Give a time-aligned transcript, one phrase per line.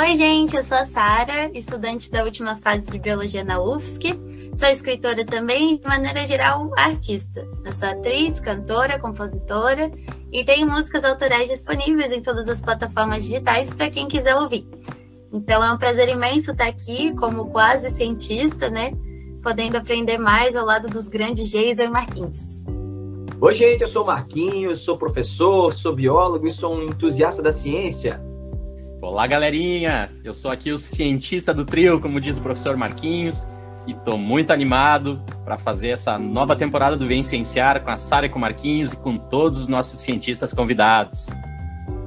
[0.00, 4.18] Oi, gente, eu sou a Sara, estudante da última fase de biologia na UFSC.
[4.54, 7.46] Sou escritora também, de maneira geral, artista.
[7.62, 9.92] Eu sou atriz, cantora, compositora
[10.32, 14.66] e tenho músicas autorais disponíveis em todas as plataformas digitais para quem quiser ouvir.
[15.30, 18.92] Então é um prazer imenso estar aqui como quase cientista, né?
[19.42, 22.64] Podendo aprender mais ao lado dos grandes Geisa e Marquinhos.
[23.38, 28.29] Oi, gente, eu sou Marquinhos, sou professor, sou biólogo e sou um entusiasta da ciência.
[29.02, 30.12] Olá, galerinha!
[30.22, 33.46] Eu sou aqui o cientista do trio, como diz o professor Marquinhos,
[33.86, 38.26] e estou muito animado para fazer essa nova temporada do Vem Cienciar com a Sara
[38.26, 41.28] e com o Marquinhos e com todos os nossos cientistas convidados.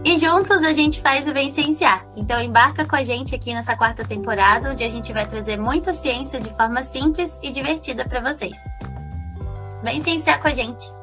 [0.05, 2.05] E juntos a gente faz o Vem Cienciar.
[2.15, 5.93] Então embarca com a gente aqui nessa quarta temporada, onde a gente vai trazer muita
[5.93, 8.57] ciência de forma simples e divertida para vocês.
[9.83, 11.02] Vem cienciar com a gente!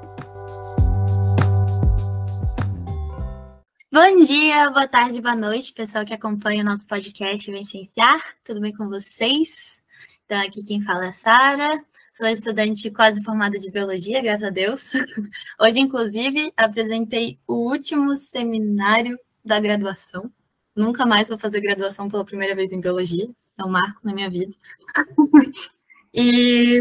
[3.93, 8.23] Bom dia, boa tarde, boa noite, pessoal que acompanha o nosso podcast Vicenciar.
[8.45, 9.83] Tudo bem com vocês?
[10.25, 14.51] Então, aqui quem fala é a Sara, sou estudante quase formada de biologia, graças a
[14.51, 14.93] Deus.
[15.61, 20.31] Hoje, inclusive, apresentei o último seminário da graduação.
[20.73, 24.31] Nunca mais vou fazer graduação pela primeira vez em biologia, é um marco na minha
[24.31, 24.55] vida.
[26.15, 26.81] e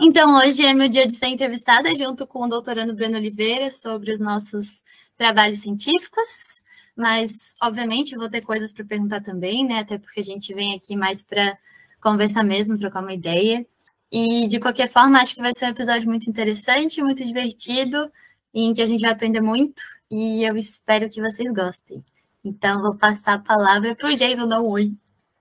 [0.00, 4.12] então, hoje é meu dia de ser entrevistada junto com o doutorando Breno Oliveira sobre
[4.12, 4.84] os nossos
[5.16, 6.26] trabalhos científicos,
[6.96, 9.80] mas obviamente vou ter coisas para perguntar também, né?
[9.80, 11.56] Até porque a gente vem aqui mais para
[12.00, 13.66] conversar mesmo, trocar uma ideia.
[14.10, 18.10] E de qualquer forma, acho que vai ser um episódio muito interessante, muito divertido,
[18.54, 22.02] em que a gente vai aprender muito e eu espero que vocês gostem.
[22.44, 24.92] Então, vou passar a palavra para o Jason dar um oi.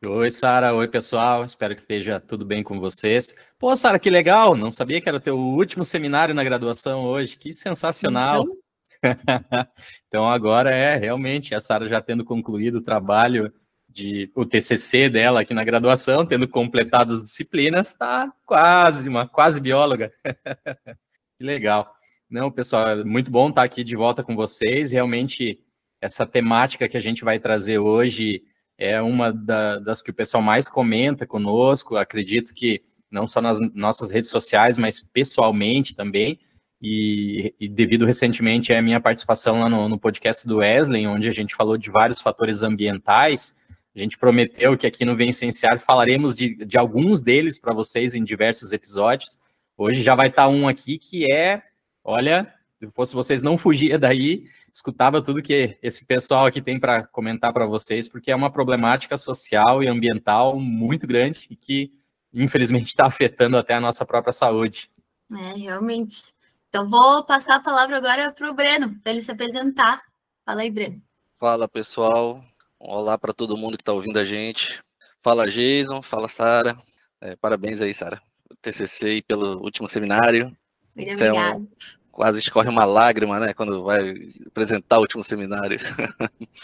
[0.04, 0.74] Oi, Sara.
[0.74, 1.46] Oi, pessoal.
[1.46, 3.36] Espero que esteja tudo bem com vocês.
[3.60, 4.56] Pô, Sara, que legal.
[4.56, 7.38] Não sabia que era o teu último seminário na graduação hoje.
[7.38, 8.44] Que sensacional.
[8.44, 8.58] Então,
[10.08, 13.52] então agora é realmente a Sara já tendo concluído o trabalho
[13.88, 19.62] de o TCC dela aqui na graduação, tendo completado as disciplinas, está quase uma quase
[19.62, 20.12] bióloga.
[21.38, 21.96] que legal.
[22.30, 24.92] Não, pessoal, é muito bom estar aqui de volta com vocês.
[24.92, 25.60] Realmente
[26.02, 28.44] essa temática que a gente vai trazer hoje
[28.78, 31.96] é uma da, das que o pessoal mais comenta conosco.
[31.96, 36.40] Acredito que não só nas nossas redes sociais, mas pessoalmente também.
[36.88, 41.32] E, e, devido recentemente à minha participação lá no, no, podcast do Wesley, onde a
[41.32, 43.56] gente falou de vários fatores ambientais,
[43.96, 48.24] a gente prometeu que aqui no Vencenciar falaremos de, de alguns deles para vocês em
[48.24, 49.40] diversos episódios.
[49.76, 51.64] Hoje já vai estar tá um aqui que é,
[52.04, 57.08] olha, se fosse vocês não fugir daí, escutava tudo que esse pessoal aqui tem para
[57.08, 61.92] comentar para vocês, porque é uma problemática social e ambiental muito grande e que,
[62.32, 64.88] infelizmente, está afetando até a nossa própria saúde.
[65.32, 66.35] É, realmente.
[66.76, 70.04] Então, vou passar a palavra agora para o Breno, para ele se apresentar.
[70.46, 71.02] Fala aí, Breno.
[71.40, 72.44] Fala, pessoal.
[72.78, 74.84] Olá para todo mundo que está ouvindo a gente.
[75.24, 76.02] Fala, Jason.
[76.02, 76.78] Fala, Sara.
[77.22, 78.22] É, parabéns aí, Sara,
[78.62, 80.54] TCC e pelo último seminário.
[80.94, 81.64] Muito obrigada.
[81.64, 84.14] É quase escorre uma lágrima, né, quando vai
[84.46, 85.80] apresentar o último seminário.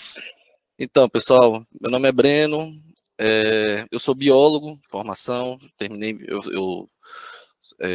[0.77, 2.77] então, pessoal, meu nome é Breno.
[3.17, 5.57] É, eu sou biólogo formação.
[5.77, 6.89] Terminei, eu, eu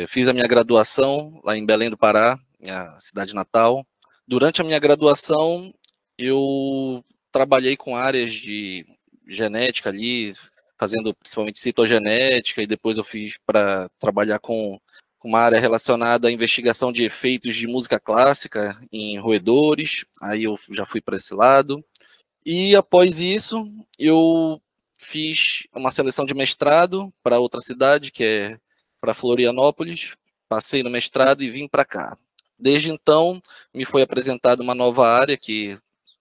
[0.08, 3.86] fiz a minha graduação lá em Belém do Pará, minha cidade natal.
[4.26, 5.72] Durante a minha graduação,
[6.18, 8.86] eu trabalhei com áreas de
[9.28, 10.32] genética ali,
[10.78, 14.80] fazendo principalmente citogenética, e depois eu fiz para trabalhar com
[15.22, 20.04] uma área relacionada à investigação de efeitos de música clássica em roedores.
[20.20, 21.84] Aí eu já fui para esse lado.
[22.44, 24.60] E após isso, eu
[24.96, 28.58] fiz uma seleção de mestrado para outra cidade, que é
[29.00, 30.16] para Florianópolis,
[30.48, 32.16] passei no mestrado e vim para cá.
[32.58, 33.42] Desde então,
[33.72, 35.78] me foi apresentada uma nova área que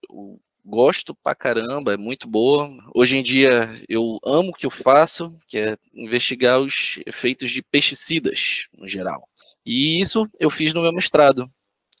[0.08, 2.70] eu gosto pra caramba, é muito boa.
[2.94, 7.62] Hoje em dia, eu amo o que eu faço, que é investigar os efeitos de
[7.62, 9.28] pesticidas, no geral.
[9.64, 11.50] E isso eu fiz no meu mestrado.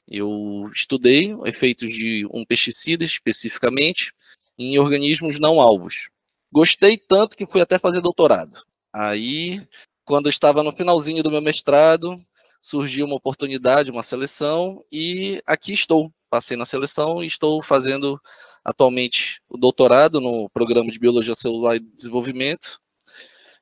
[0.08, 4.12] Eu estudei efeitos de um pesticida especificamente
[4.58, 6.08] em organismos não alvos.
[6.52, 8.62] Gostei tanto que fui até fazer doutorado.
[8.92, 9.66] Aí
[10.06, 12.16] quando estava no finalzinho do meu mestrado,
[12.62, 16.12] surgiu uma oportunidade, uma seleção, e aqui estou.
[16.30, 18.20] Passei na seleção e estou fazendo
[18.64, 22.80] atualmente o doutorado no programa de Biologia Celular e Desenvolvimento,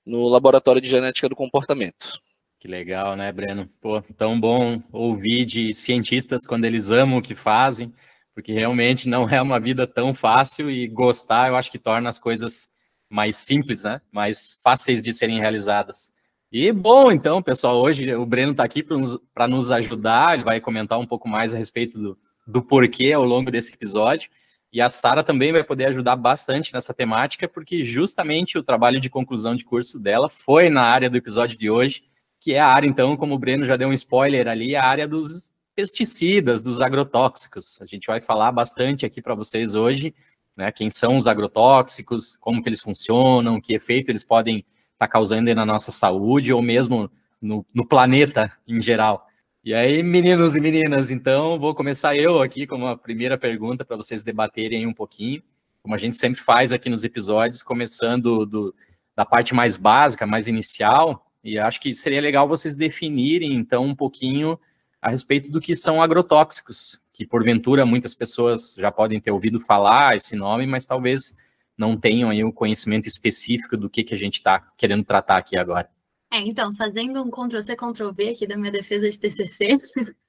[0.05, 2.21] no Laboratório de Genética do Comportamento.
[2.61, 3.69] Que legal, né, Breno?
[3.81, 7.93] Pô, tão bom ouvir de cientistas quando eles amam o que fazem,
[8.35, 12.19] porque realmente não é uma vida tão fácil e gostar, eu acho que torna as
[12.19, 12.69] coisas
[13.09, 14.01] mais simples, né?
[14.11, 16.14] Mais fáceis de serem realizadas.
[16.57, 19.19] E bom, então, pessoal, hoje o Breno está aqui para nos,
[19.51, 23.51] nos, ajudar, ele vai comentar um pouco mais a respeito do, do porquê ao longo
[23.51, 24.31] desse episódio.
[24.73, 29.11] E a Sara também vai poder ajudar bastante nessa temática, porque justamente o trabalho de
[29.11, 32.05] conclusão de curso dela foi na área do episódio de hoje,
[32.39, 35.09] que é a área, então, como o Breno já deu um spoiler ali, a área
[35.09, 37.83] dos pesticidas, dos agrotóxicos.
[37.83, 40.15] A gente vai falar bastante aqui para vocês hoje,
[40.57, 44.65] né, quem são os agrotóxicos, como que eles funcionam, que efeito eles podem
[45.05, 47.11] estar tá causando na nossa saúde ou mesmo
[47.41, 49.27] no, no planeta em geral.
[49.65, 53.97] E aí, meninos e meninas, então vou começar eu aqui com uma primeira pergunta para
[53.97, 55.43] vocês debaterem um pouquinho,
[55.83, 58.75] como a gente sempre faz aqui nos episódios, começando do,
[59.17, 63.95] da parte mais básica, mais inicial, e acho que seria legal vocês definirem então um
[63.95, 64.59] pouquinho
[65.01, 70.17] a respeito do que são agrotóxicos, que porventura muitas pessoas já podem ter ouvido falar
[70.17, 71.35] esse nome, mas talvez
[71.77, 75.39] não tenham aí o um conhecimento específico do que, que a gente está querendo tratar
[75.39, 75.89] aqui agora.
[76.33, 79.79] É, então, fazendo um Ctrl-C, Ctrl-V aqui da minha defesa de TCC,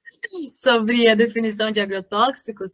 [0.54, 2.72] sobre a definição de agrotóxicos,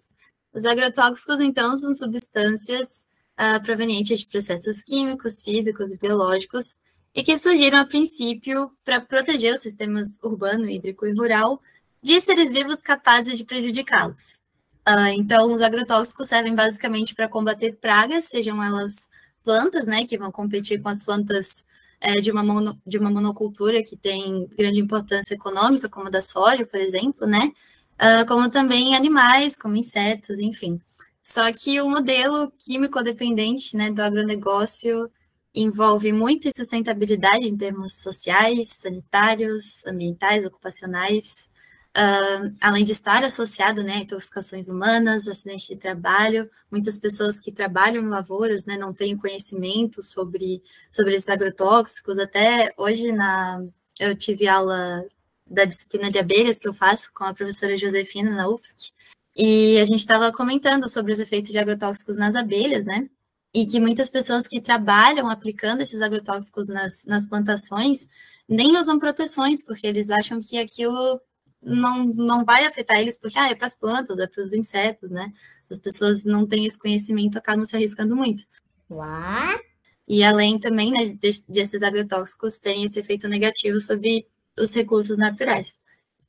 [0.52, 3.06] os agrotóxicos, então, são substâncias
[3.40, 6.76] uh, provenientes de processos químicos, físicos e biológicos,
[7.14, 11.60] e que surgiram a princípio para proteger os sistemas urbano, hídrico e rural
[12.02, 14.41] de seres vivos capazes de prejudicá-los.
[14.88, 19.08] Uh, então, os agrotóxicos servem basicamente para combater pragas, sejam elas
[19.44, 21.64] plantas, né, que vão competir com as plantas
[22.00, 26.20] é, de, uma mono, de uma monocultura que tem grande importância econômica, como a da
[26.20, 27.52] soja, por exemplo, né?
[27.94, 30.80] Uh, como também animais, como insetos, enfim.
[31.22, 35.08] Só que o modelo químico dependente né, do agronegócio
[35.54, 41.48] envolve muita sustentabilidade em termos sociais, sanitários, ambientais, ocupacionais,
[41.94, 47.52] Uh, além de estar associado né, a intoxicações humanas, acidentes de trabalho, muitas pessoas que
[47.52, 52.18] trabalham em lavouras né, não têm conhecimento sobre, sobre esses agrotóxicos.
[52.18, 53.62] Até hoje na,
[54.00, 55.04] eu tive aula
[55.46, 58.90] da disciplina de abelhas que eu faço com a professora Josefina na UFSC,
[59.36, 63.08] e a gente estava comentando sobre os efeitos de agrotóxicos nas abelhas, né?
[63.54, 68.06] E que muitas pessoas que trabalham aplicando esses agrotóxicos nas, nas plantações
[68.48, 71.20] nem usam proteções, porque eles acham que aquilo
[71.62, 75.10] não, não vai afetar eles, porque ah, é para as plantas, é para os insetos,
[75.10, 75.32] né?
[75.70, 78.44] As pessoas não têm esse conhecimento, acabam se arriscando muito.
[78.90, 79.58] Uá.
[80.06, 81.16] E além também né,
[81.48, 84.26] desses agrotóxicos, tem esse efeito negativo sobre
[84.58, 85.76] os recursos naturais.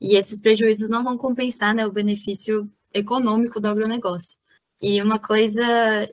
[0.00, 4.38] E esses prejuízos não vão compensar né, o benefício econômico do agronegócio.
[4.80, 5.62] E uma coisa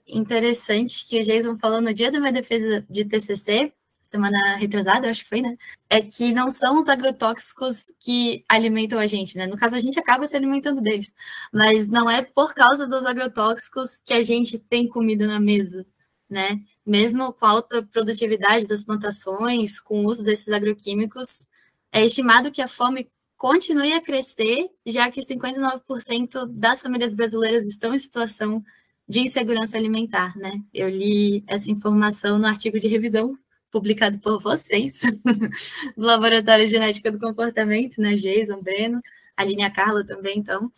[0.07, 3.71] interessante que o Jason falou no dia da minha defesa de TCC
[4.01, 5.57] semana retrasada, acho que foi, né?
[5.89, 9.47] É que não são os agrotóxicos que alimentam a gente, né?
[9.47, 11.13] No caso, a gente acaba se alimentando deles,
[11.53, 15.85] mas não é por causa dos agrotóxicos que a gente tem comida na mesa,
[16.29, 16.61] né?
[16.85, 21.47] Mesmo com a alta produtividade das plantações, com o uso desses agroquímicos,
[21.91, 27.93] é estimado que a fome continue a crescer, já que 59% das famílias brasileiras estão
[27.95, 28.63] em situação
[29.07, 30.61] de insegurança alimentar, né?
[30.73, 33.37] Eu li essa informação no artigo de revisão
[33.71, 35.01] publicado por vocês,
[35.95, 38.99] no Laboratório de Genética do Comportamento, né, Jason, Breno,
[39.35, 40.71] a linha Carla também, então.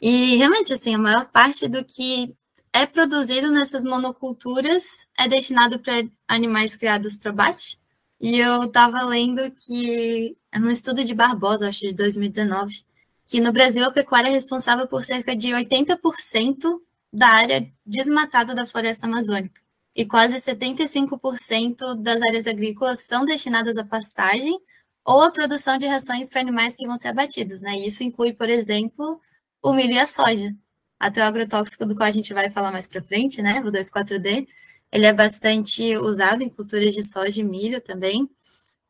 [0.00, 2.34] E realmente, assim, a maior parte do que
[2.72, 4.84] é produzido nessas monoculturas
[5.18, 7.78] é destinado para animais criados para bate.
[8.20, 12.84] E eu estava lendo que, é um estudo de Barbosa, acho de 2019,
[13.26, 16.80] que no Brasil a pecuária é responsável por cerca de 80%
[17.12, 19.60] da área desmatada da floresta amazônica
[19.94, 24.58] e quase 75% das áreas agrícolas são destinadas à pastagem
[25.04, 27.60] ou à produção de rações para animais que vão ser abatidos.
[27.60, 27.76] Né?
[27.78, 29.20] Isso inclui, por exemplo,
[29.62, 30.54] o milho e a soja.
[30.98, 33.60] Até o agrotóxico do qual a gente vai falar mais para frente, né?
[33.60, 34.46] o 2,4-D,
[34.92, 38.28] ele é bastante usado em culturas de soja e milho também.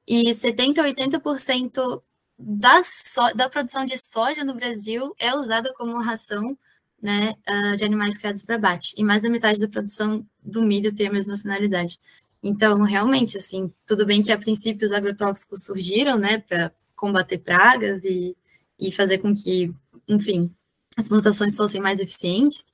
[0.06, 2.02] E 70% a 80%
[2.38, 6.56] da, so da produção de soja no Brasil é usada como ração
[7.02, 8.94] né, uh, de animais criados para abate.
[8.96, 11.98] E mais da metade da produção do milho tem a mesma finalidade.
[12.42, 18.02] Então, realmente, assim, tudo bem que a princípio os agrotóxicos surgiram, né, para combater pragas
[18.04, 18.36] e,
[18.78, 19.72] e fazer com que,
[20.08, 20.54] enfim,
[20.96, 22.64] as plantações fossem mais eficientes,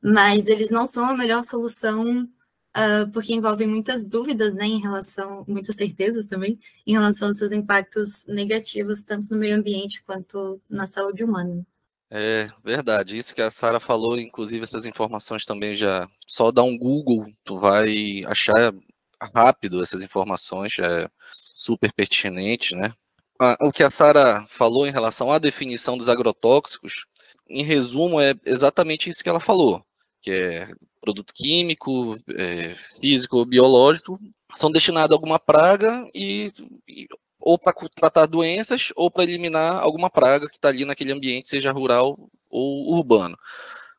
[0.00, 5.44] mas eles não são a melhor solução uh, porque envolvem muitas dúvidas, né, em relação,
[5.48, 10.86] muitas certezas também, em relação aos seus impactos negativos, tanto no meio ambiente quanto na
[10.86, 11.66] saúde humana.
[12.10, 16.08] É verdade, isso que a Sara falou, inclusive essas informações também já.
[16.26, 18.72] Só dá um Google, tu vai achar
[19.34, 22.92] rápido essas informações, é super pertinente, né?
[23.60, 27.06] o que a Sara falou em relação à definição dos agrotóxicos,
[27.48, 29.84] em resumo, é exatamente isso que ela falou,
[30.20, 30.68] que é
[31.00, 34.18] produto químico, é, físico, biológico,
[34.56, 36.52] são destinados a alguma praga e,
[36.86, 37.06] e
[37.40, 41.72] ou para tratar doenças ou para eliminar alguma praga que está ali naquele ambiente, seja
[41.72, 42.18] rural
[42.50, 43.38] ou urbano.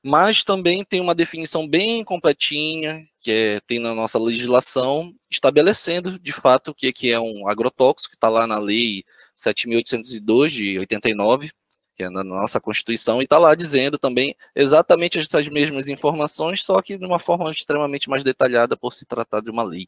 [0.04, 6.32] mas também tem uma definição bem completinha, que é, tem na nossa legislação, estabelecendo de
[6.32, 9.04] fato o que, que é um agrotóxico, que está lá na lei
[9.38, 11.52] 7.802 de 89,
[11.96, 16.82] que é na nossa Constituição, e está lá dizendo também exatamente essas mesmas informações, só
[16.82, 19.88] que de uma forma extremamente mais detalhada por se tratar de uma lei.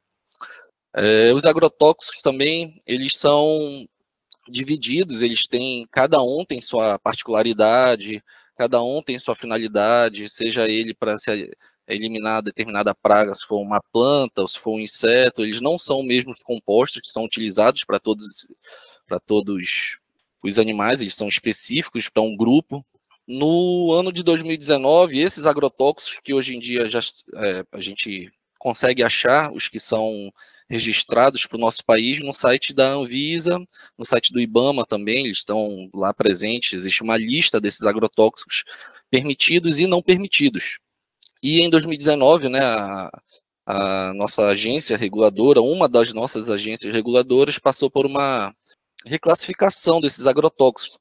[0.93, 3.87] É, os agrotóxicos também, eles são
[4.49, 8.23] divididos, eles têm, cada um tem sua particularidade,
[8.55, 11.51] cada um tem sua finalidade, seja ele para se
[11.87, 15.99] eliminar determinada praga, se for uma planta ou se for um inseto, eles não são
[15.99, 18.47] os mesmos compostos que são utilizados para todos
[19.07, 19.97] para todos
[20.41, 22.85] os animais, eles são específicos para um grupo.
[23.27, 26.99] No ano de 2019, esses agrotóxicos que hoje em dia já
[27.35, 30.31] é, a gente consegue achar, os que são
[30.71, 33.59] registrados para o nosso país no site da Anvisa,
[33.97, 38.63] no site do IBAMA também, eles estão lá presentes, existe uma lista desses agrotóxicos
[39.09, 40.79] permitidos e não permitidos.
[41.43, 43.11] E em 2019, né, a,
[43.65, 48.55] a nossa agência reguladora, uma das nossas agências reguladoras, passou por uma
[49.05, 50.97] reclassificação desses agrotóxicos.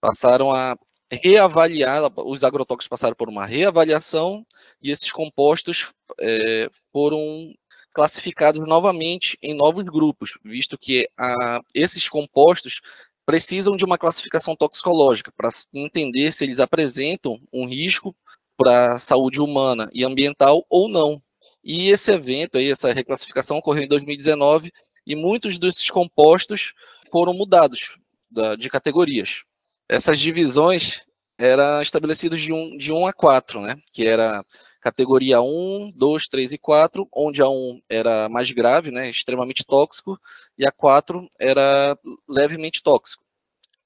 [0.00, 0.76] Passaram a
[1.12, 4.44] reavaliar, os agrotóxicos passaram por uma reavaliação
[4.82, 7.54] e esses compostos é, foram
[7.96, 12.82] classificados novamente em novos grupos, visto que a, esses compostos
[13.24, 18.14] precisam de uma classificação toxicológica para entender se eles apresentam um risco
[18.54, 21.22] para a saúde humana e ambiental ou não.
[21.64, 24.70] E esse evento, aí, essa reclassificação ocorreu em 2019
[25.06, 26.74] e muitos desses compostos
[27.10, 27.96] foram mudados
[28.30, 29.44] da, de categorias.
[29.88, 31.00] Essas divisões
[31.38, 33.78] eram estabelecidas de 1 um, de um a 4, né?
[33.90, 34.44] que era
[34.86, 40.16] categoria 1, 2, 3 e 4, onde a 1 era mais grave, né, extremamente tóxico,
[40.56, 43.24] e a 4 era levemente tóxico.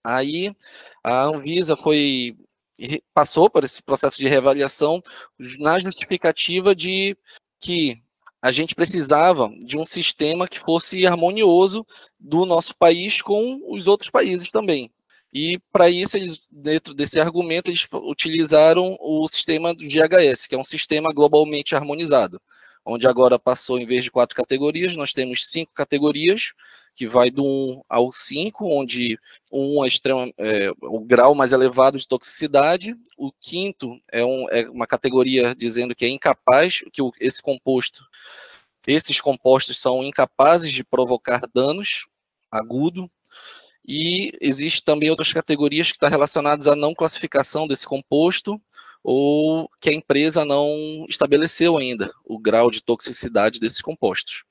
[0.04, 0.54] Aí
[1.02, 2.36] a Anvisa foi
[3.14, 5.02] passou por esse processo de reavaliação
[5.58, 7.16] na justificativa de
[7.58, 8.02] que
[8.42, 11.86] a gente precisava de um sistema que fosse harmonioso
[12.18, 14.90] do nosso país com os outros países também.
[15.32, 20.58] E para isso, eles, dentro desse argumento, eles utilizaram o sistema do GHS, que é
[20.58, 22.40] um sistema globalmente harmonizado,
[22.84, 26.52] onde agora passou, em vez de quatro categorias, nós temos cinco categorias,
[26.94, 29.18] que vai do 1 ao 5, onde
[29.50, 34.68] 1 é, extrema, é o grau mais elevado de toxicidade, o quinto é, um, é
[34.68, 38.04] uma categoria dizendo que é incapaz, que esse composto,
[38.86, 42.06] esses compostos são incapazes de provocar danos
[42.50, 43.10] agudo,
[43.92, 48.62] e existe também outras categorias que estão relacionadas à não classificação desse composto
[49.02, 54.44] ou que a empresa não estabeleceu ainda o grau de toxicidade desses compostos.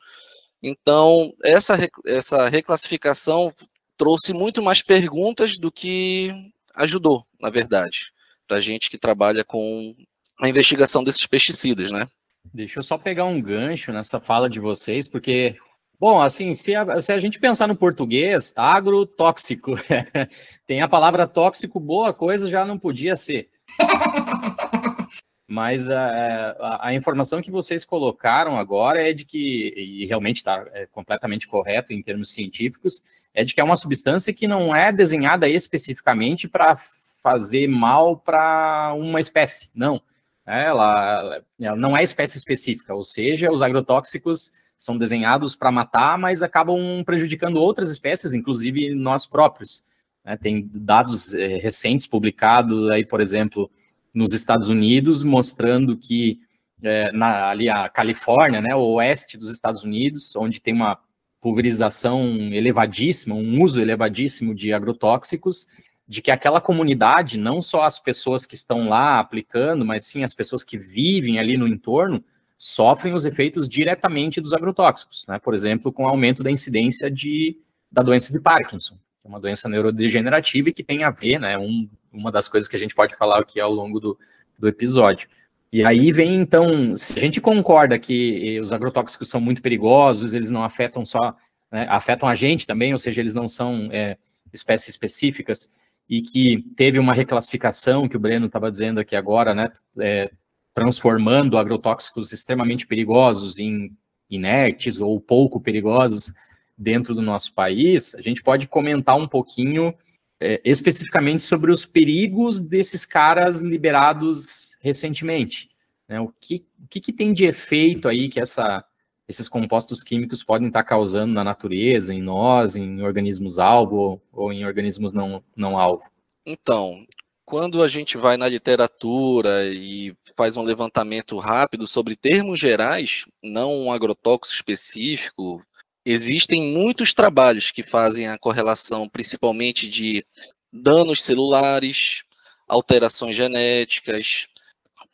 [0.62, 3.54] Então, essa, essa reclassificação
[3.96, 6.34] trouxe muito mais perguntas do que
[6.76, 8.12] ajudou, na verdade,
[8.46, 9.96] para a gente que trabalha com
[10.42, 12.10] a investigação desses pesticidas, né?
[12.54, 15.56] Deixa eu só pegar um gancho nessa fala de vocês, porque
[16.00, 19.76] Bom, assim, se a, se a, gente pensar no português, agrotóxico,
[20.66, 23.50] tem a palavra tóxico, boa coisa já não podia ser.
[25.46, 30.66] Mas a, a, a, informação que vocês colocaram agora é de que, e realmente está
[30.72, 33.04] é completamente correto em termos científicos,
[33.34, 36.78] é de que é uma substância que não é desenhada especificamente para
[37.22, 40.02] fazer mal para uma espécie, não.
[40.46, 46.42] Ela, ela não é espécie específica, ou seja, os agrotóxicos são desenhados para matar, mas
[46.42, 49.84] acabam prejudicando outras espécies, inclusive nós próprios.
[50.24, 50.38] Né?
[50.38, 53.70] Tem dados é, recentes publicados aí, por exemplo,
[54.14, 56.40] nos Estados Unidos, mostrando que
[56.82, 60.98] é, na, ali a Califórnia, né, o oeste dos Estados Unidos, onde tem uma
[61.42, 65.68] pulverização elevadíssima, um uso elevadíssimo de agrotóxicos,
[66.08, 70.34] de que aquela comunidade, não só as pessoas que estão lá aplicando, mas sim as
[70.34, 72.24] pessoas que vivem ali no entorno,
[72.62, 75.40] sofrem os efeitos diretamente dos agrotóxicos, né?
[75.40, 77.58] Por exemplo, com o aumento da incidência de,
[77.90, 81.58] da doença de Parkinson, que é uma doença neurodegenerativa e que tem a ver, né?
[81.58, 84.20] Um, uma das coisas que a gente pode falar aqui ao longo do,
[84.60, 85.30] do episódio.
[85.72, 90.52] E aí vem, então, se a gente concorda que os agrotóxicos são muito perigosos, eles
[90.52, 91.38] não afetam só,
[91.72, 94.18] né, afetam a gente também, ou seja, eles não são é,
[94.52, 95.72] espécies específicas,
[96.10, 100.32] e que teve uma reclassificação que o Breno estava dizendo aqui agora, né, é,
[100.74, 103.92] transformando agrotóxicos extremamente perigosos em
[104.30, 106.32] inertes ou pouco perigosos
[106.78, 109.94] dentro do nosso país, a gente pode comentar um pouquinho
[110.40, 115.70] é, especificamente sobre os perigos desses caras liberados recentemente.
[116.08, 116.20] Né?
[116.22, 118.84] O, que, o que, que, tem de efeito aí que essa,
[119.28, 124.54] esses compostos químicos podem estar causando na natureza, em nós, em organismos alvo ou, ou
[124.54, 126.04] em organismos não, não alvo?
[126.46, 127.06] Então,
[127.50, 133.76] quando a gente vai na literatura e faz um levantamento rápido sobre termos gerais, não
[133.76, 135.66] um agrotóxico específico,
[136.06, 140.24] existem muitos trabalhos que fazem a correlação principalmente de
[140.72, 142.22] danos celulares,
[142.68, 144.46] alterações genéticas,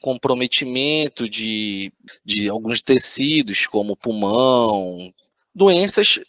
[0.02, 1.90] comprometimento de,
[2.26, 5.10] de alguns tecidos, como pulmão,
[5.54, 6.20] doenças,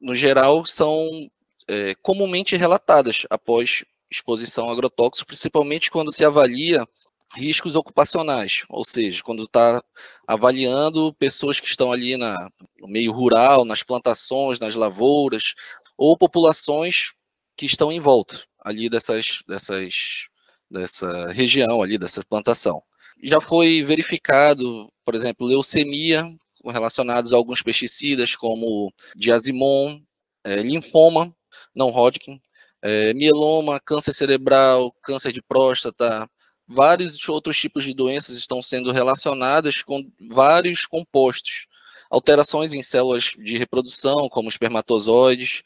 [0.00, 1.28] no geral, são
[1.66, 6.86] é, comumente relatadas após exposição a agrotóxicos, principalmente quando se avalia
[7.34, 9.82] riscos ocupacionais, ou seja, quando está
[10.26, 12.34] avaliando pessoas que estão ali na,
[12.78, 15.54] no meio rural, nas plantações, nas lavouras,
[15.96, 17.12] ou populações
[17.56, 20.28] que estão em volta ali dessas, dessas,
[20.70, 22.82] dessa região ali, dessa plantação.
[23.22, 26.28] Já foi verificado, por exemplo, leucemia
[26.64, 30.00] relacionados a alguns pesticidas como diazimon,
[30.44, 31.32] é, linfoma,
[31.74, 32.40] não Hodgkin,
[32.86, 36.30] é, mieloma, câncer cerebral, câncer de próstata,
[36.68, 41.66] vários outros tipos de doenças estão sendo relacionadas com vários compostos,
[42.08, 45.64] alterações em células de reprodução, como espermatozoides.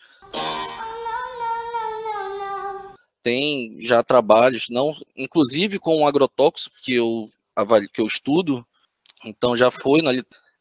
[3.22, 7.30] Tem já trabalhos, não, inclusive com o agrotóxico que eu,
[7.92, 8.66] que eu estudo,
[9.26, 10.12] então já foi na,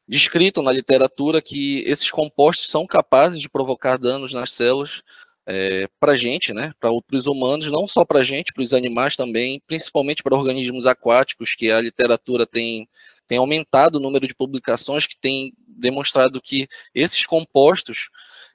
[0.05, 5.01] descrito na literatura que esses compostos são capazes de provocar danos nas células
[5.49, 8.71] é, para a gente, né, para os humanos, não só para a gente, para os
[8.71, 12.87] animais também, principalmente para organismos aquáticos, que a literatura tem,
[13.27, 18.09] tem aumentado o número de publicações que tem demonstrado que esses compostos,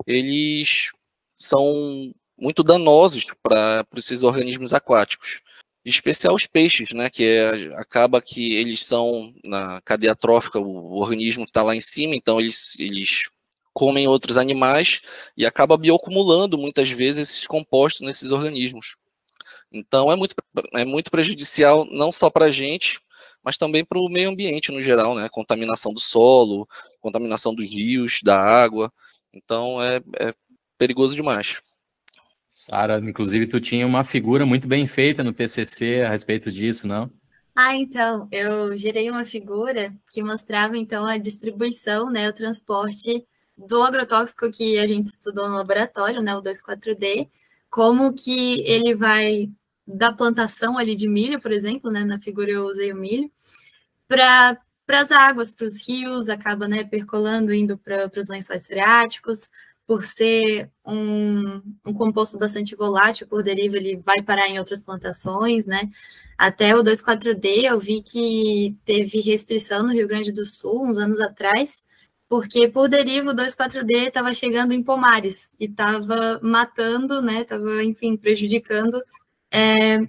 [0.07, 0.93] eles
[1.37, 5.41] são muito danosos para esses organismos aquáticos.
[5.85, 10.65] Em especial os peixes, né, que é, acaba que eles são, na cadeia trófica, o,
[10.65, 13.25] o organismo está lá em cima, então eles, eles
[13.75, 15.03] comem outros animais
[15.37, 18.97] e acaba bioacumulando muitas vezes esses compostos nesses organismos.
[19.71, 20.37] Então é muito,
[20.75, 23.01] é muito prejudicial não só para a gente,
[23.43, 25.29] mas também para o meio ambiente no geral, né?
[25.29, 26.67] Contaminação do solo,
[27.01, 28.91] contaminação dos rios, da água.
[29.33, 30.35] Então é, é
[30.79, 31.61] perigoso demais.
[32.47, 37.11] Sara, inclusive tu tinha uma figura muito bem feita no TCC a respeito disso, não?
[37.57, 43.25] Ah, então, eu gerei uma figura que mostrava então a distribuição, né, o transporte
[43.57, 47.29] do agrotóxico que a gente estudou no laboratório, né, o 2,4-D,
[47.71, 49.51] como que ele vai
[49.87, 53.31] da plantação ali de milho, por exemplo, né, na figura eu usei o milho,
[54.09, 59.51] para as águas, para os rios, acaba né, percolando, indo para os lençóis freáticos,
[59.87, 65.67] por ser um, um composto bastante volátil, por deriva ele vai parar em outras plantações,
[65.67, 65.91] né?
[66.39, 71.21] Até o 2,4-D eu vi que teve restrição no Rio Grande do Sul uns anos
[71.21, 71.85] atrás,
[72.35, 77.43] porque por deriva o 2,4-D estava chegando em pomares e estava matando, né?
[77.43, 79.01] Estava, enfim, prejudicando
[79.53, 80.01] é,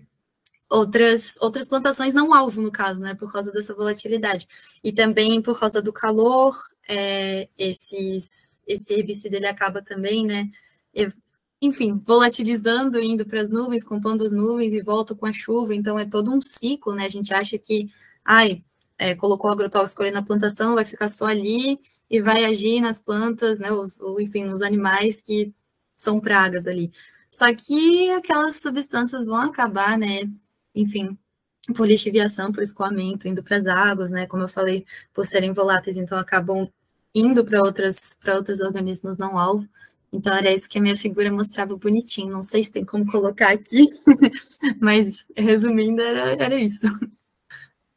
[0.68, 3.14] outras, outras plantações não alvo, no caso, né?
[3.14, 4.48] Por causa dessa volatilidade.
[4.84, 6.60] E também por causa do calor,
[6.90, 10.50] é, esses, esse herbicida ele acaba também, né?
[11.62, 15.76] Enfim, volatilizando, indo para as nuvens, compondo as nuvens e volta com a chuva.
[15.76, 17.06] Então é todo um ciclo, né?
[17.06, 17.88] A gente acha que,
[18.26, 18.64] ai,
[18.98, 23.60] é, colocou agrotóxico ali na plantação, vai ficar só ali e vai agir nas plantas,
[23.60, 25.54] né, os, ou enfim, nos animais que
[25.96, 26.92] são pragas ali.
[27.30, 30.22] Só que aquelas substâncias vão acabar, né,
[30.74, 31.18] enfim,
[31.76, 35.98] por lixiviação, por escoamento, indo para as águas, né, como eu falei, por serem voláteis,
[35.98, 36.70] então acabam
[37.14, 39.68] indo para outras para outros organismos não alvo.
[40.12, 42.32] Então era isso que a minha figura mostrava bonitinho.
[42.32, 43.86] Não sei se tem como colocar aqui,
[44.80, 46.88] mas resumindo era, era isso.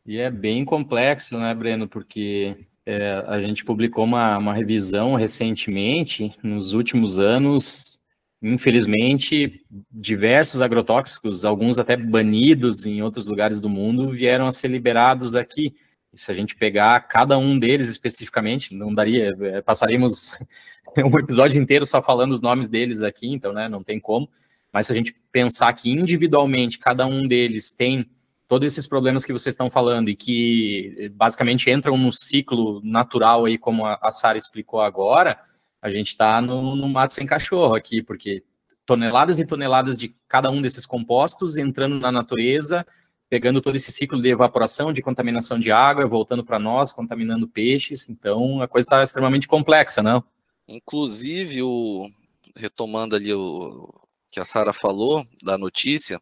[0.04, 1.86] E é bem complexo, né, Breno?
[1.86, 7.98] Porque é, a gente publicou uma, uma revisão recentemente, nos últimos anos,
[8.40, 9.60] infelizmente,
[9.92, 15.74] diversos agrotóxicos, alguns até banidos em outros lugares do mundo, vieram a ser liberados aqui.
[16.14, 20.32] E se a gente pegar cada um deles especificamente, não daria, é, passaríamos
[20.96, 24.30] um episódio inteiro só falando os nomes deles aqui, então, né, não tem como.
[24.72, 28.08] Mas se a gente pensar que individualmente cada um deles tem
[28.48, 33.58] todos esses problemas que vocês estão falando e que basicamente entram no ciclo natural aí,
[33.58, 35.38] como a Sara explicou agora,
[35.80, 38.42] a gente está no, no mato sem cachorro aqui, porque
[38.84, 42.86] toneladas e toneladas de cada um desses compostos entrando na natureza,
[43.28, 48.08] pegando todo esse ciclo de evaporação, de contaminação de água, voltando para nós, contaminando peixes.
[48.08, 50.24] Então, a coisa está extremamente complexa, não?
[50.66, 52.08] Inclusive, o,
[52.56, 53.92] retomando ali o
[54.30, 56.20] que a Sara falou da notícia,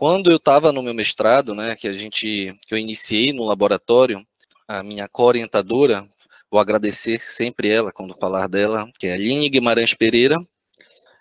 [0.00, 4.26] quando eu estava no meu mestrado, né, que a gente, que eu iniciei no laboratório,
[4.66, 6.08] a minha co-orientadora,
[6.50, 10.38] vou agradecer sempre ela quando falar dela, que é a Aline Guimarães Pereira,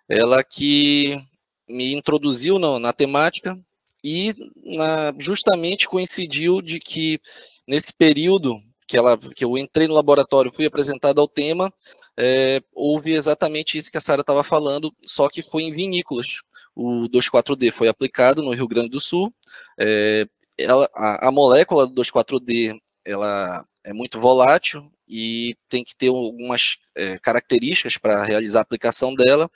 [0.08, 1.22] ela que
[1.68, 3.60] me introduziu na, na temática,
[4.02, 7.20] e na, justamente coincidiu de que
[7.68, 11.70] nesse período que, ela, que eu entrei no laboratório, fui apresentado ao tema,
[12.18, 16.40] é, houve exatamente isso que a Sara estava falando, só que foi em vinícolas.
[16.80, 19.34] O 2,4-D foi aplicado no Rio Grande do Sul.
[19.78, 20.26] É,
[20.58, 26.78] ela, a, a, molécula do 2,4-D ela é muito volátil e tem que ter algumas
[26.96, 29.52] é, características para realizar a aplicação dela.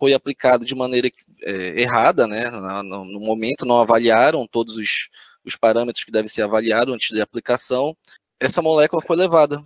[0.00, 1.08] Foi aplicado de maneira
[1.42, 2.50] é, errada, né?
[2.50, 5.08] No, no, momento não avaliaram todos os,
[5.44, 7.96] os parâmetros que devem ser avaliados antes da aplicação.
[8.40, 9.62] Essa molécula foi levada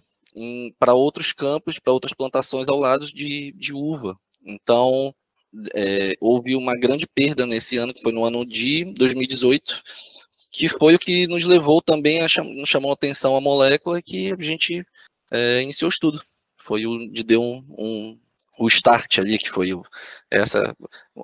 [0.79, 4.15] para outros campos, para outras plantações ao lado de, de uva.
[4.45, 5.15] Então,
[5.75, 9.83] é, houve uma grande perda nesse ano, que foi no ano de 2018,
[10.51, 14.33] que foi o que nos levou também a cham chamou a atenção a molécula que
[14.33, 14.85] a gente
[15.31, 16.23] é, iniciou o estudo.
[16.57, 18.19] Foi o de deu um, um
[18.59, 19.85] o start ali, que foi o,
[20.31, 20.77] essa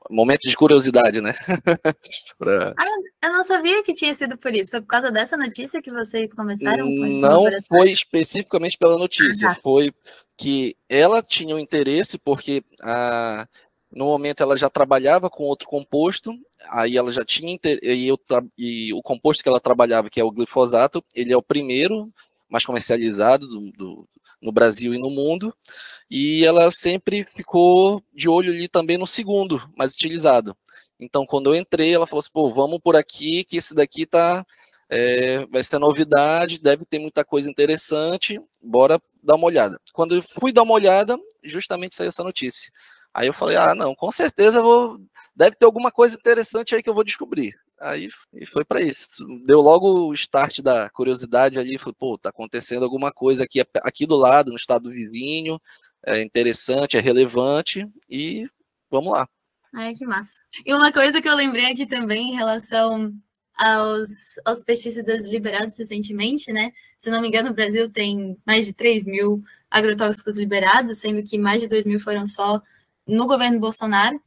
[0.08, 1.34] momento de curiosidade, né?
[2.38, 2.72] pra...
[2.78, 2.86] ah,
[3.24, 4.70] eu não sabia que tinha sido por isso.
[4.70, 6.88] Foi por causa dessa notícia que vocês começaram?
[6.88, 9.60] Não foi especificamente pela notícia, ah, tá.
[9.60, 9.92] foi
[10.36, 13.48] que ela tinha um interesse porque a,
[13.94, 16.34] no momento ela já trabalhava com outro composto,
[16.68, 18.18] aí ela já tinha e, eu,
[18.58, 22.12] e o composto que ela trabalhava, que é o glifosato, ele é o primeiro
[22.48, 24.08] mais comercializado do, do,
[24.42, 25.54] no Brasil e no mundo
[26.10, 30.56] e ela sempre ficou de olho ali também no segundo mais utilizado.
[30.98, 34.46] Então, quando eu entrei, ela falou assim: pô, vamos por aqui, que esse daqui tá,
[34.88, 39.80] é, vai ser novidade, deve ter muita coisa interessante, bora dar uma olhada.
[39.92, 42.72] Quando eu fui dar uma olhada, justamente saiu essa notícia.
[43.14, 45.00] Aí eu falei: ah, não, com certeza vou,
[45.34, 47.54] deve ter alguma coisa interessante aí que eu vou descobrir.
[47.80, 48.08] Aí
[48.52, 49.24] foi para isso.
[49.44, 54.06] Deu logo o start da curiosidade ali, falei, pô, tá acontecendo alguma coisa aqui, aqui
[54.06, 55.60] do lado, no estado vizinho,
[56.04, 58.48] é interessante, é relevante e
[58.90, 59.28] vamos lá.
[59.74, 60.30] Ai, que massa.
[60.64, 63.12] E uma coisa que eu lembrei aqui também em relação
[63.56, 64.08] aos,
[64.44, 66.72] aos pesticidas liberados recentemente, né?
[66.98, 71.36] Se não me engano, o Brasil tem mais de 3 mil agrotóxicos liberados, sendo que
[71.36, 72.62] mais de 2 mil foram só
[73.06, 74.20] no governo Bolsonaro.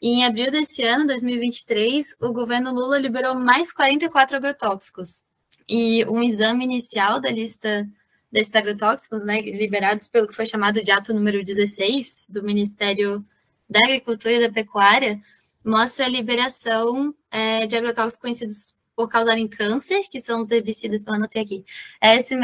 [0.00, 5.22] E em abril desse ano, 2023, o governo Lula liberou mais 44 agrotóxicos.
[5.68, 7.86] E um exame inicial da lista
[8.30, 13.24] desses agrotóxicos, né, liberados pelo que foi chamado de ato número 16 do Ministério
[13.68, 15.20] da Agricultura e da Pecuária,
[15.64, 21.10] mostra a liberação é, de agrotóxicos conhecidos por causarem câncer, que são os herbicidas que
[21.10, 21.64] eu anotei aqui.
[22.00, 22.34] É esse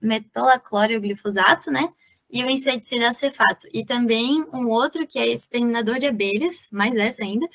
[0.00, 1.92] metolaclório glifosato, né?
[2.32, 3.68] E o inseticida acefato.
[3.72, 7.46] E também um outro que é exterminador de abelhas, mais essa ainda,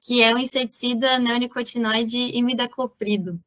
[0.00, 3.40] que é o inseticida neonicotinoide imidacloprido.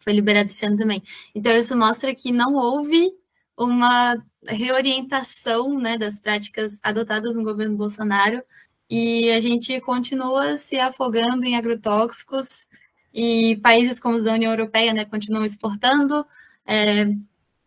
[0.00, 1.02] Foi liberado esse ano também.
[1.34, 3.10] Então, isso mostra que não houve
[3.56, 8.42] uma reorientação né, das práticas adotadas no governo Bolsonaro
[8.88, 12.66] e a gente continua se afogando em agrotóxicos
[13.12, 16.24] e países como os da União Europeia né, continuam exportando,
[16.64, 17.06] é,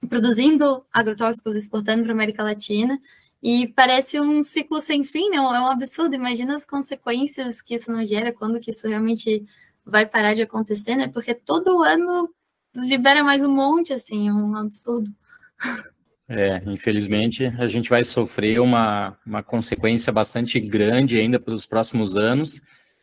[0.08, 3.00] produzindo agrotóxicos, exportando para a América Latina
[3.42, 5.38] e parece um ciclo sem fim, né?
[5.38, 6.16] é um absurdo.
[6.16, 9.46] Imagina as consequências que isso não gera, quando que isso realmente
[9.86, 11.08] vai parar de acontecer, né?
[11.08, 12.30] Porque todo ano
[12.76, 15.10] libera mais um monte, assim, é um absurdo.
[16.30, 22.62] É, infelizmente, a gente vai sofrer uma, uma consequência bastante grande ainda pelos próximos anos,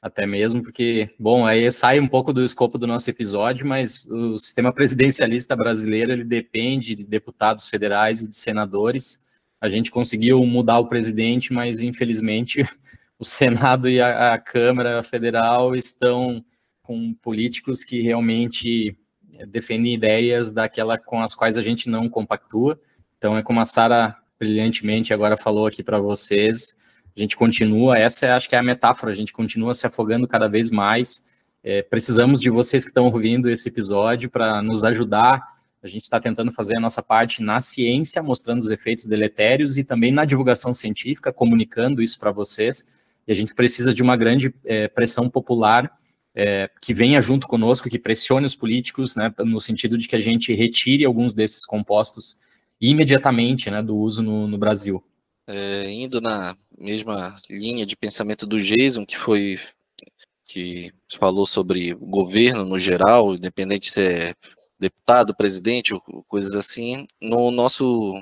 [0.08, 4.38] até mesmo porque, bom, aí sai um pouco do escopo do nosso episódio, mas o
[4.38, 9.22] sistema presidencialista brasileiro, ele depende de deputados federais e de senadores.
[9.60, 12.64] A gente conseguiu mudar o presidente, mas infelizmente
[13.18, 16.44] o Senado e a, a Câmara Federal estão
[16.82, 18.96] com políticos que realmente
[19.46, 22.80] defendem ideias daquela com as quais a gente não compactua.
[23.18, 26.77] Então, é como a Sara brilhantemente agora falou aqui para vocês,
[27.18, 30.28] a gente continua, essa é, acho que é a metáfora, a gente continua se afogando
[30.28, 31.24] cada vez mais.
[31.64, 35.42] É, precisamos de vocês que estão ouvindo esse episódio para nos ajudar.
[35.82, 39.82] A gente está tentando fazer a nossa parte na ciência, mostrando os efeitos deletérios e
[39.82, 42.86] também na divulgação científica, comunicando isso para vocês.
[43.26, 45.90] E a gente precisa de uma grande é, pressão popular
[46.36, 50.20] é, que venha junto conosco, que pressione os políticos, né, no sentido de que a
[50.20, 52.38] gente retire alguns desses compostos
[52.80, 55.02] imediatamente né, do uso no, no Brasil.
[55.48, 59.58] É, indo na mesma linha de pensamento do Jason, que foi
[60.46, 64.34] que falou sobre governo no geral, independente se é
[64.78, 65.92] deputado, presidente,
[66.26, 68.14] coisas assim, no nosso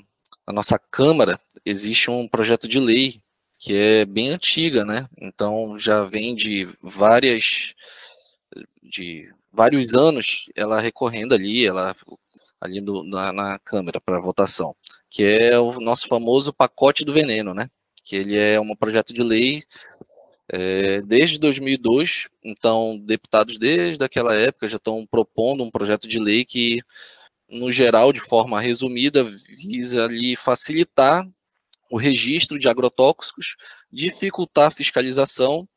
[0.47, 3.21] na nossa Câmara existe um projeto de lei
[3.59, 5.09] que é bem antiga, né?
[5.21, 7.75] Então já vem de várias
[8.83, 11.95] de vários anos ela recorrendo ali, ela
[12.61, 14.75] ali do, na, na Câmara para votação,
[15.11, 17.71] que é o nosso famoso pacote do veneno, né?
[18.07, 19.64] Que ele é um projeto de lei
[20.49, 22.29] é, desde 2002.
[22.42, 26.81] Então, deputados desde aquela época já estão propondo um projeto de lei que,
[27.49, 31.29] no geral, de forma resumida, visa ali facilitar
[31.90, 33.57] o registro de agrotóxicos,
[33.92, 35.69] dificultar a fiscalização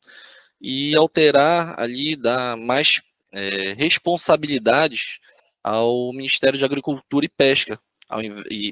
[0.60, 5.18] e alterar ali, dar mais é, responsabilidades
[5.62, 7.78] ao Ministério de Agricultura e Pesca,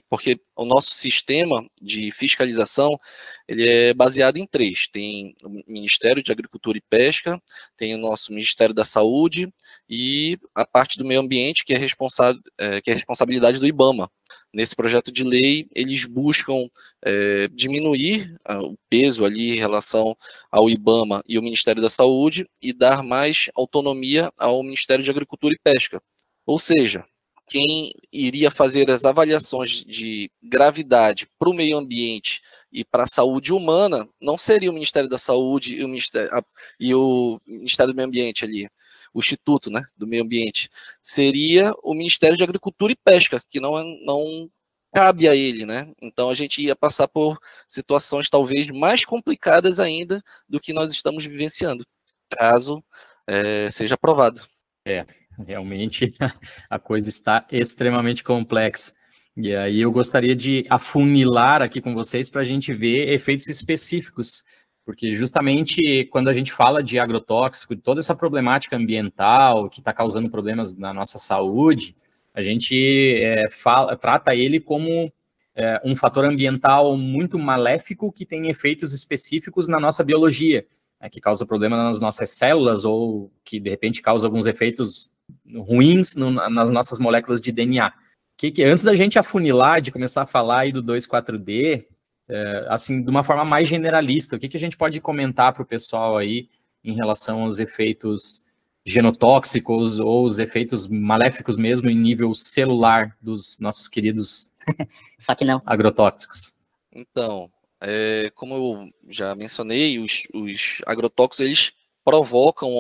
[0.09, 2.99] porque o nosso sistema de fiscalização
[3.47, 4.89] ele é baseado em três.
[4.89, 7.41] Tem o Ministério de Agricultura e Pesca,
[7.77, 9.53] tem o nosso Ministério da Saúde
[9.89, 14.09] e a parte do meio ambiente, que é, responsa é, que é responsabilidade do IBAMA.
[14.53, 16.69] Nesse projeto de lei, eles buscam
[17.05, 20.17] é, diminuir ah, o peso ali em relação
[20.51, 25.55] ao IBAMA e ao Ministério da Saúde e dar mais autonomia ao Ministério de Agricultura
[25.55, 26.03] e Pesca.
[26.47, 27.05] Ou seja,
[27.49, 33.53] quem iria fazer as avaliações de gravidade para o meio ambiente e para a saúde
[33.53, 36.31] humana não seria o Ministério da Saúde e o Ministério,
[36.79, 38.69] e o Ministério do Meio Ambiente ali,
[39.13, 43.73] o Instituto né, do Meio Ambiente, seria o Ministério de Agricultura e Pesca, que não,
[44.05, 44.51] não
[44.95, 45.93] cabe a ele, né?
[46.01, 51.25] Então a gente ia passar por situações talvez mais complicadas ainda do que nós estamos
[51.25, 51.87] vivenciando,
[52.31, 52.83] caso
[53.27, 54.43] é, seja aprovado.
[54.87, 55.07] É,
[55.47, 56.13] Realmente
[56.69, 58.93] a coisa está extremamente complexa.
[59.37, 64.43] E aí eu gostaria de afunilar aqui com vocês para a gente ver efeitos específicos,
[64.85, 70.29] porque justamente quando a gente fala de agrotóxico, toda essa problemática ambiental que está causando
[70.29, 71.95] problemas na nossa saúde,
[72.35, 75.13] a gente é, fala, trata ele como
[75.55, 80.67] é, um fator ambiental muito maléfico que tem efeitos específicos na nossa biologia,
[81.01, 85.17] né, que causa problema nas nossas células ou que de repente causa alguns efeitos
[85.57, 87.93] ruins no, nas nossas moléculas de DNA.
[88.37, 91.87] Que, que, antes da gente afunilar, de começar a falar aí do 2,4-D,
[92.29, 95.63] é, assim, de uma forma mais generalista, o que, que a gente pode comentar para
[95.63, 96.49] o pessoal aí
[96.85, 98.43] em relação aos efeitos
[98.87, 104.51] genotóxicos ou os efeitos maléficos mesmo em nível celular dos nossos queridos
[105.19, 105.63] Só que não.
[105.67, 106.55] agrotóxicos?
[106.93, 111.73] Então, é, como eu já mencionei, os, os agrotóxicos eles
[112.05, 112.71] provocam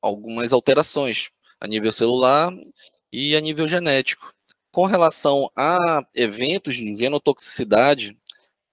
[0.00, 2.52] algumas alterações a nível celular
[3.12, 4.32] e a nível genético.
[4.70, 8.16] Com relação a eventos de genotoxicidade,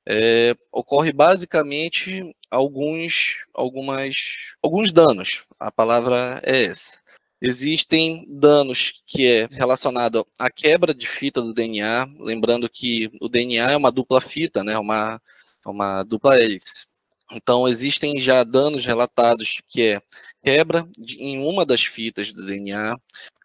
[0.06, 4.16] é, ocorre basicamente alguns, algumas,
[4.62, 5.44] alguns danos.
[5.60, 7.02] A palavra é essa.
[7.42, 13.72] Existem danos que é relacionado à quebra de fita do DNA, lembrando que o DNA
[13.72, 15.22] é uma dupla fita, né, uma,
[15.66, 16.86] uma dupla hélice.
[17.32, 20.02] Então, existem já danos relatados que é
[20.44, 22.98] quebra em uma das fitas do DNA,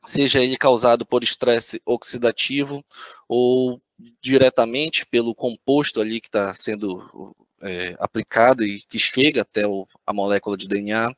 [0.05, 2.85] seja ele causado por estresse oxidativo
[3.29, 3.81] ou
[4.21, 10.13] diretamente pelo composto ali que está sendo é, aplicado e que chega até o, a
[10.13, 11.15] molécula de DNA.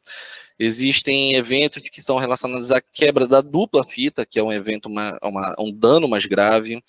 [0.58, 5.18] Existem eventos que são relacionados à quebra da dupla fita, que é um evento, uma,
[5.22, 6.82] uma, um dano mais grave.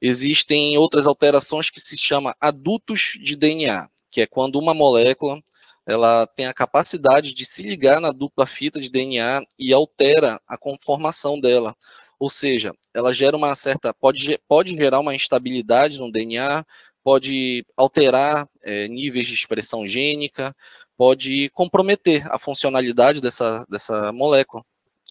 [0.00, 5.42] Existem outras alterações que se chama adultos de DNA, que é quando uma molécula
[5.88, 10.58] ela tem a capacidade de se ligar na dupla fita de DNA e altera a
[10.58, 11.74] conformação dela.
[12.20, 13.94] Ou seja, ela gera uma certa.
[13.94, 16.62] pode, pode gerar uma instabilidade no DNA,
[17.02, 20.54] pode alterar é, níveis de expressão gênica,
[20.94, 24.62] pode comprometer a funcionalidade dessa, dessa molécula.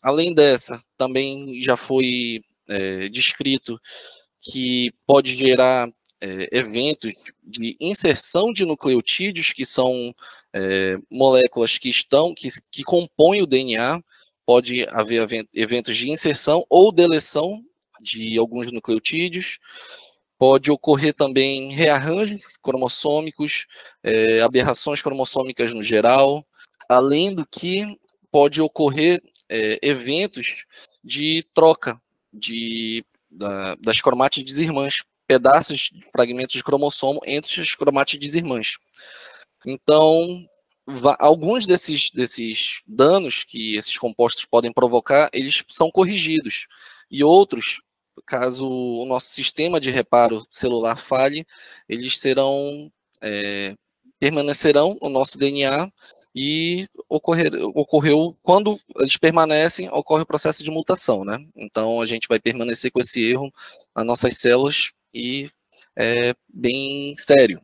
[0.03, 3.81] Além dessa, também já foi é, descrito
[4.39, 5.89] que pode gerar
[6.21, 7.13] é, eventos
[7.43, 10.13] de inserção de nucleotídeos, que são
[10.57, 14.01] é, moléculas que estão, que, que compõem o DNA,
[14.45, 17.63] pode haver eventos de inserção ou deleção
[18.01, 19.59] de alguns nucleotídeos,
[20.37, 23.67] pode ocorrer também rearranjos cromossômicos,
[24.03, 26.45] é, aberrações cromossômicas no geral,
[26.89, 27.97] além do que
[28.31, 30.65] pode ocorrer é, eventos
[31.03, 31.99] de troca
[32.33, 38.77] de, da, das cromátides irmãs, pedaços, fragmentos de cromossomo entre as cromátides irmãs.
[39.69, 40.47] Então,
[41.19, 46.67] alguns desses, desses danos que esses compostos podem provocar, eles são corrigidos.
[47.11, 47.81] E outros,
[48.25, 51.45] caso o nosso sistema de reparo celular falhe,
[51.89, 52.89] eles serão
[53.21, 53.75] é,
[54.19, 55.91] permanecerão no nosso DNA
[56.33, 61.37] e ocorrer, ocorreu quando eles permanecem ocorre o processo de mutação, né?
[61.55, 63.51] Então a gente vai permanecer com esse erro
[63.95, 65.49] nas nossas células e
[65.95, 67.61] é bem sério.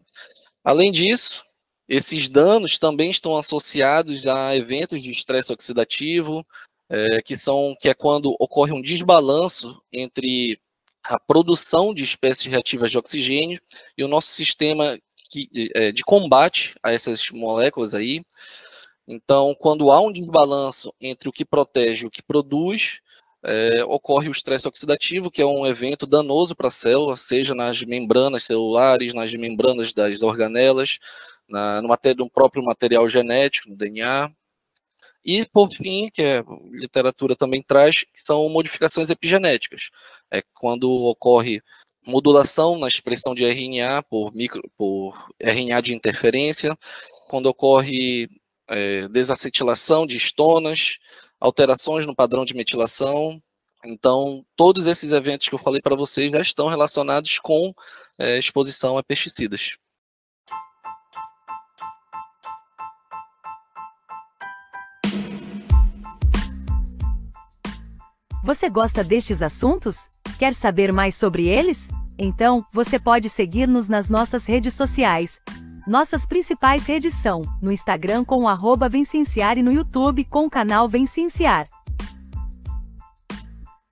[0.63, 1.43] Além disso,
[1.87, 6.45] esses danos também estão associados a eventos de estresse oxidativo,
[6.89, 10.59] é, que são que é quando ocorre um desbalanço entre
[11.03, 13.59] a produção de espécies reativas de oxigênio
[13.97, 14.97] e o nosso sistema
[15.29, 18.23] que, é, de combate a essas moléculas aí.
[19.07, 23.01] Então, quando há um desbalanço entre o que protege e o que produz,
[23.43, 27.83] é, ocorre o estresse oxidativo, que é um evento danoso para a célula, seja nas
[27.83, 30.99] membranas celulares, nas membranas das organelas,
[31.47, 34.32] na, no, no próprio material genético, no DNA.
[35.25, 39.89] E, por fim, que a literatura também traz, são modificações epigenéticas.
[40.32, 41.62] É quando ocorre
[42.06, 46.77] modulação na expressão de RNA por, micro, por RNA de interferência,
[47.29, 48.29] quando ocorre
[48.67, 50.97] é, desacetilação de estonas,
[51.39, 53.41] alterações no padrão de metilação.
[53.86, 57.73] Então, todos esses eventos que eu falei para vocês já estão relacionados com
[58.17, 59.77] é, exposição a pesticidas.
[68.43, 70.10] Você gosta destes assuntos?
[70.38, 71.88] Quer saber mais sobre eles?
[72.19, 75.39] Então, você pode seguir-nos nas nossas redes sociais.
[75.88, 80.89] Nossas principais redes são no Instagram com o Vencenciar e no YouTube com o canal
[80.89, 81.67] Vencenciar.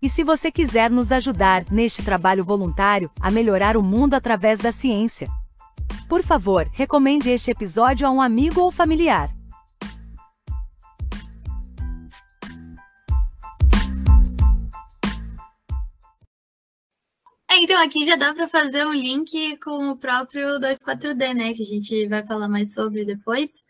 [0.02, 4.74] E se você quiser nos ajudar neste trabalho voluntário a melhorar o mundo através da
[4.74, 5.30] ciência,
[6.10, 9.34] por favor, recomende este episódio a um amigo ou familiar.
[17.64, 21.54] Então aqui já dá para fazer um link com o próprio 24D, né?
[21.54, 23.64] Que a gente vai falar mais sobre depois,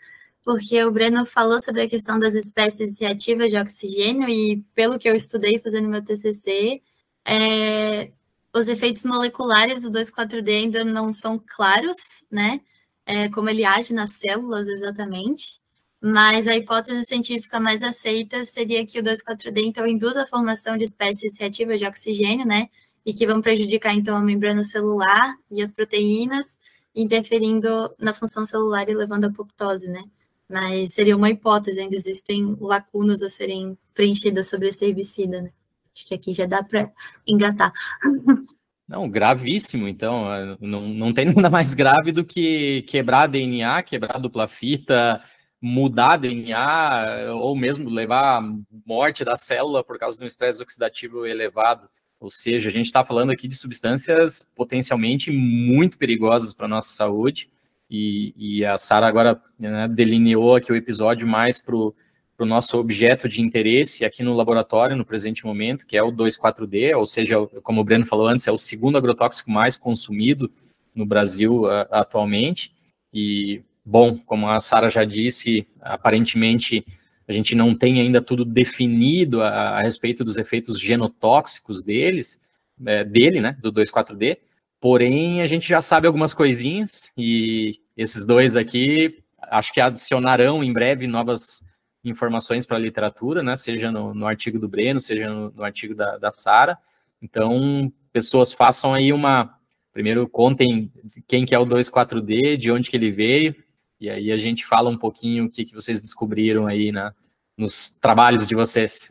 [0.43, 5.10] porque o Breno falou sobre a questão das espécies reativas de oxigênio e pelo que
[5.10, 6.82] eu estudei fazendo meu TCC,
[7.25, 8.12] é,
[8.54, 12.01] os efeitos moleculares do 24D ainda não são claros,
[12.32, 12.62] né?
[13.06, 15.60] É, como ele age nas células exatamente.
[16.01, 20.86] Mas a hipótese científica mais aceita seria que o 2,4-D então induz a formação de
[20.86, 22.69] espécies reativas de oxigênio, né?
[23.06, 26.60] E que vão prejudicar então a membrana celular e as proteínas,
[26.96, 30.04] interferindo na função celular e levando à apoptose, né?
[30.50, 35.52] Mas seria uma hipótese, ainda existem lacunas a serem preenchidas sobre esse herbicida, né?
[35.96, 36.92] Acho que aqui já dá para
[37.26, 37.72] engatar.
[38.88, 40.26] Não, gravíssimo, então.
[40.60, 45.24] Não, não tem nada mais grave do que quebrar DNA, quebrar dupla fita,
[45.62, 51.26] mudar DNA, ou mesmo levar à morte da célula por causa de um estresse oxidativo
[51.26, 51.88] elevado.
[52.21, 56.89] Ou seja, a gente está falando aqui de substâncias potencialmente muito perigosas para a nossa
[56.95, 57.49] saúde.
[57.89, 61.95] E, e a Sara agora né, delineou aqui o episódio mais para o
[62.39, 67.07] nosso objeto de interesse aqui no laboratório, no presente momento, que é o 2,4-D, ou
[67.07, 70.49] seja, como o Breno falou antes, é o segundo agrotóxico mais consumido
[70.93, 72.71] no Brasil uh, atualmente.
[73.12, 76.86] E, bom, como a Sara já disse, aparentemente
[77.32, 82.39] a gente não tem ainda tudo definido a, a respeito dos efeitos genotóxicos deles,
[82.86, 84.38] é, dele, né, do 2,4-D,
[84.80, 90.74] porém a gente já sabe algumas coisinhas e esses dois aqui acho que adicionarão em
[90.74, 91.62] breve novas
[92.04, 95.96] informações para a literatura, né, seja no, no, artigo do Breno, seja no, no artigo
[95.96, 96.78] da, da Sara.
[97.22, 99.56] Então, pessoas façam aí uma.
[99.94, 100.91] Primeiro, contem
[101.28, 103.56] quem que é o 2,4-D, de onde que ele veio,
[104.00, 107.13] e aí a gente fala um pouquinho o que, que vocês descobriram aí na,
[107.62, 109.08] nos trabalhos de vocês.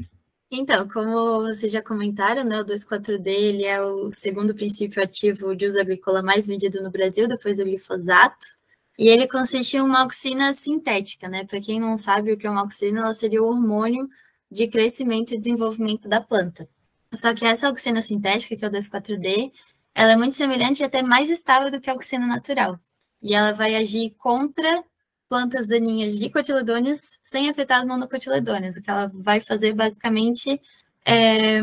[0.50, 5.66] Então, como vocês já comentaram, né, o 2,4-D ele é o segundo princípio ativo de
[5.66, 8.46] uso agrícola mais vendido no Brasil, depois do glifosato.
[8.98, 11.44] E ele consiste em uma auxina sintética, né?
[11.44, 14.08] Para quem não sabe o que é uma auxina, ela seria o hormônio
[14.50, 16.68] de crescimento e desenvolvimento da planta.
[17.14, 19.52] Só que essa auxina sintética, que é o 2,4-D,
[19.94, 22.78] ela é muito semelhante e até mais estável do que a auxina natural
[23.22, 24.82] e ela vai agir contra
[25.30, 28.76] plantas daninhas dicotiledôneas sem afetar as monocotiledôneas.
[28.76, 30.60] O que ela vai fazer basicamente
[31.06, 31.60] é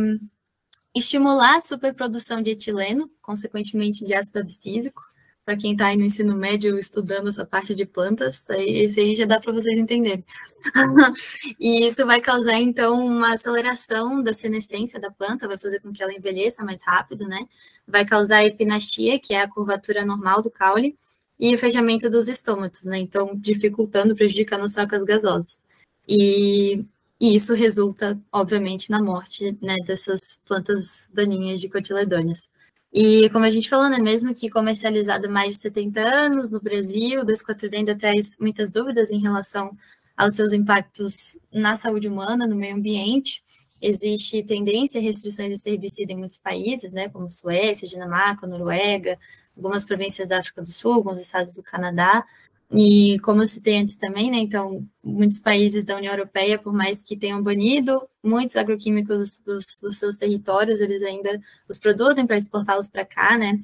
[0.95, 5.03] estimular a superprodução de etileno, consequentemente de ácido abscísico.
[5.43, 9.25] Para quem está aí no ensino médio estudando essa parte de plantas, esse aí já
[9.25, 10.25] dá para vocês entenderem.
[11.59, 16.01] e isso vai causar, então, uma aceleração da senescência da planta, vai fazer com que
[16.01, 17.47] ela envelheça mais rápido, né?
[17.87, 20.97] Vai causar epinastia, que é a curvatura normal do caule,
[21.39, 22.97] e o fechamento dos estômatos, né?
[22.97, 25.61] Então, dificultando, prejudicando as trocas gasosas.
[26.07, 26.85] E,
[27.19, 32.49] e, isso resulta, obviamente, na morte né, dessas plantas daninhas de cotiledôneas.
[32.93, 37.21] E como a gente falou, né, mesmo que comercializado mais de 70 anos no Brasil,
[37.21, 39.77] o 2,4-D ainda traz muitas dúvidas em relação
[40.15, 43.43] aos seus impactos na saúde humana, no meio ambiente.
[43.81, 49.17] Existe tendência a restrições de herbicida em muitos países, né, como Suécia, Dinamarca, Noruega,
[49.55, 52.25] algumas províncias da África do Sul, alguns estados do Canadá,
[52.71, 57.01] e como eu citei antes também, né, então, muitos países da União Europeia, por mais
[57.01, 62.89] que tenham banido muitos agroquímicos dos, dos seus territórios, eles ainda os produzem para exportá-los
[62.89, 63.59] para cá, né?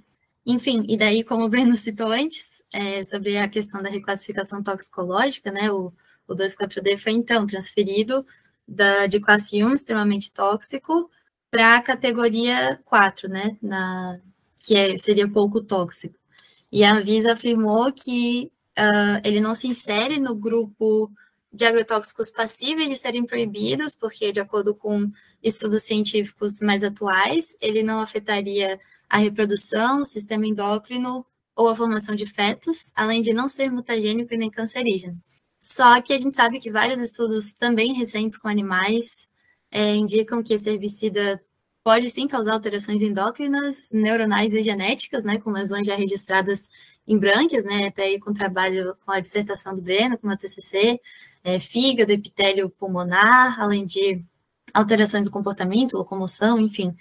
[0.45, 5.51] Enfim, e daí, como o Breno citou antes, é, sobre a questão da reclassificação toxicológica,
[5.51, 5.69] né?
[5.71, 5.93] O,
[6.27, 8.25] o 2,4-D foi então transferido
[8.67, 11.09] da, de classe 1, extremamente tóxico,
[11.51, 13.57] para a categoria 4, né?
[13.61, 14.19] Na,
[14.65, 16.17] que é, seria pouco tóxico.
[16.71, 21.11] E a Anvisa afirmou que uh, ele não se insere no grupo
[21.51, 25.11] de agrotóxicos passíveis de serem proibidos, porque, de acordo com
[25.41, 31.23] estudos científicos mais atuais, ele não afetaria a reprodução, o sistema endócrino
[31.55, 35.21] ou a formação de fetos, além de não ser mutagênico e nem cancerígeno.
[35.63, 39.29] Só que a gente sabe que vários estudos também recentes com animais
[39.71, 41.41] é, indicam que esse herbicida
[41.81, 46.69] pode sim causar alterações endócrinas, neuronais e genéticas, né, com lesões já registradas
[47.07, 50.99] em brânquias, né, até aí com trabalho com a dissertação do Breno, com a TCC,
[51.45, 54.21] é, fígado, epitélio pulmonar, além de
[54.73, 56.93] alterações do comportamento, locomoção, enfim.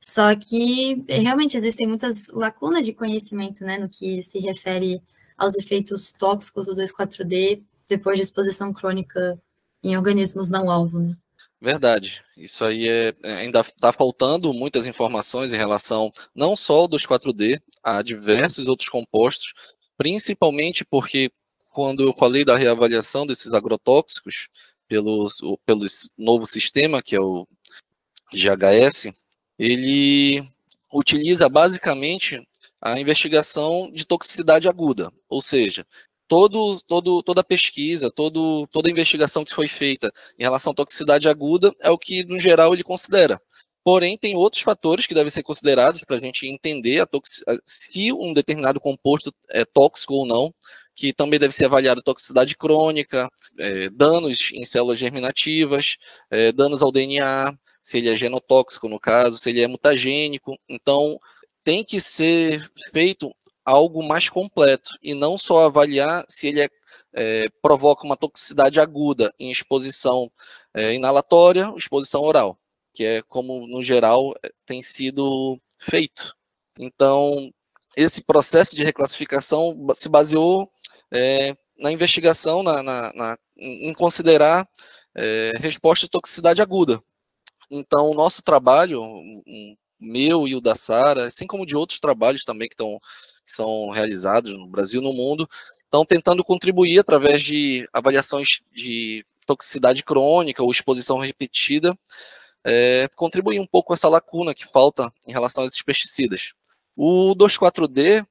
[0.00, 5.02] Só que realmente existem muitas lacunas de conhecimento, né, no que se refere
[5.36, 9.38] aos efeitos tóxicos do 2,4-D depois de exposição crônica
[9.82, 10.98] em organismos não alvo.
[10.98, 11.14] Né?
[11.60, 12.22] Verdade.
[12.36, 17.60] Isso aí é, é ainda está faltando muitas informações em relação não só ao 2,4-D,
[17.82, 19.52] a diversos outros compostos,
[19.96, 21.30] principalmente porque
[21.68, 24.48] quando eu falei da reavaliação desses agrotóxicos
[24.88, 25.28] pelo,
[25.66, 25.86] pelo
[26.16, 27.46] novo sistema, que é o
[28.32, 29.12] GHS,
[29.58, 30.42] ele
[30.92, 32.42] utiliza basicamente
[32.80, 35.86] a investigação de toxicidade aguda, ou seja,
[36.30, 41.74] todo, todo, toda pesquisa, todo, toda investigação que foi feita em relação à toxicidade aguda
[41.80, 43.42] é o que, no geral, ele considera.
[43.82, 47.08] Porém, tem outros fatores que devem ser considerados para a gente entender a
[47.64, 50.54] se um determinado composto é tóxico ou não,
[50.94, 53.28] que também deve ser avaliado toxicidade crônica,
[53.58, 55.96] é, danos em células germinativas,
[56.30, 57.52] é, danos ao DNA,
[57.82, 60.56] se ele é genotóxico no caso, se ele é mutagênico.
[60.68, 61.18] Então,
[61.64, 63.34] tem que ser feito
[63.70, 66.68] algo mais completo e não só avaliar se ele é,
[67.12, 70.30] é, provoca uma toxicidade aguda em exposição
[70.74, 72.58] é, inalatória exposição oral,
[72.94, 76.34] que é como no geral é, tem sido feito.
[76.78, 77.52] Então,
[77.96, 80.70] esse processo de reclassificação se baseou
[81.12, 84.68] é, na investigação, na, na, na, em considerar
[85.14, 87.02] é, resposta de toxicidade aguda.
[87.70, 89.02] Então, o nosso trabalho,
[89.98, 92.98] meu e o da Sara, assim como de outros trabalhos também que estão
[93.50, 95.48] que são realizados no Brasil e no mundo,
[95.84, 101.98] estão tentando contribuir através de avaliações de toxicidade crônica ou exposição repetida,
[102.64, 106.52] é, contribuir um pouco com essa lacuna que falta em relação a esses pesticidas.
[106.96, 108.24] O 2,4-D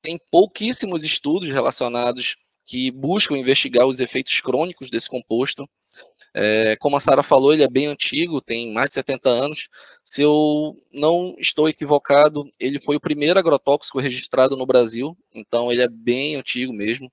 [0.00, 5.68] tem pouquíssimos estudos relacionados que buscam investigar os efeitos crônicos desse composto.
[6.34, 9.68] É, como a Sara falou, ele é bem antigo, tem mais de 70 anos.
[10.02, 15.82] Se eu não estou equivocado, ele foi o primeiro agrotóxico registrado no Brasil, então ele
[15.82, 17.10] é bem antigo mesmo.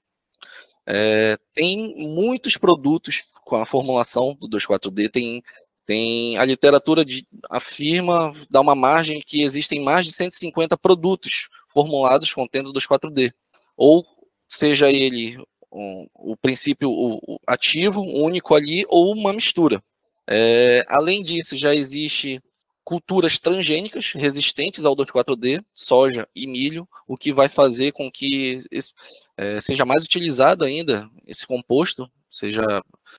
[0.85, 5.43] É, tem muitos produtos com a formulação do 2,4-D, tem,
[5.85, 12.33] tem a literatura de, afirma, dá uma margem que existem mais de 150 produtos formulados
[12.33, 13.33] contendo 2,4-D,
[13.75, 14.05] ou
[14.47, 15.37] seja ele
[15.71, 19.83] um, o princípio o, ativo único ali ou uma mistura.
[20.27, 22.41] É, além disso, já existe
[22.83, 28.93] culturas transgênicas resistentes ao 2,4-D, soja e milho, o que vai fazer com que esse,
[29.37, 32.63] é, seja mais utilizado ainda esse composto, seja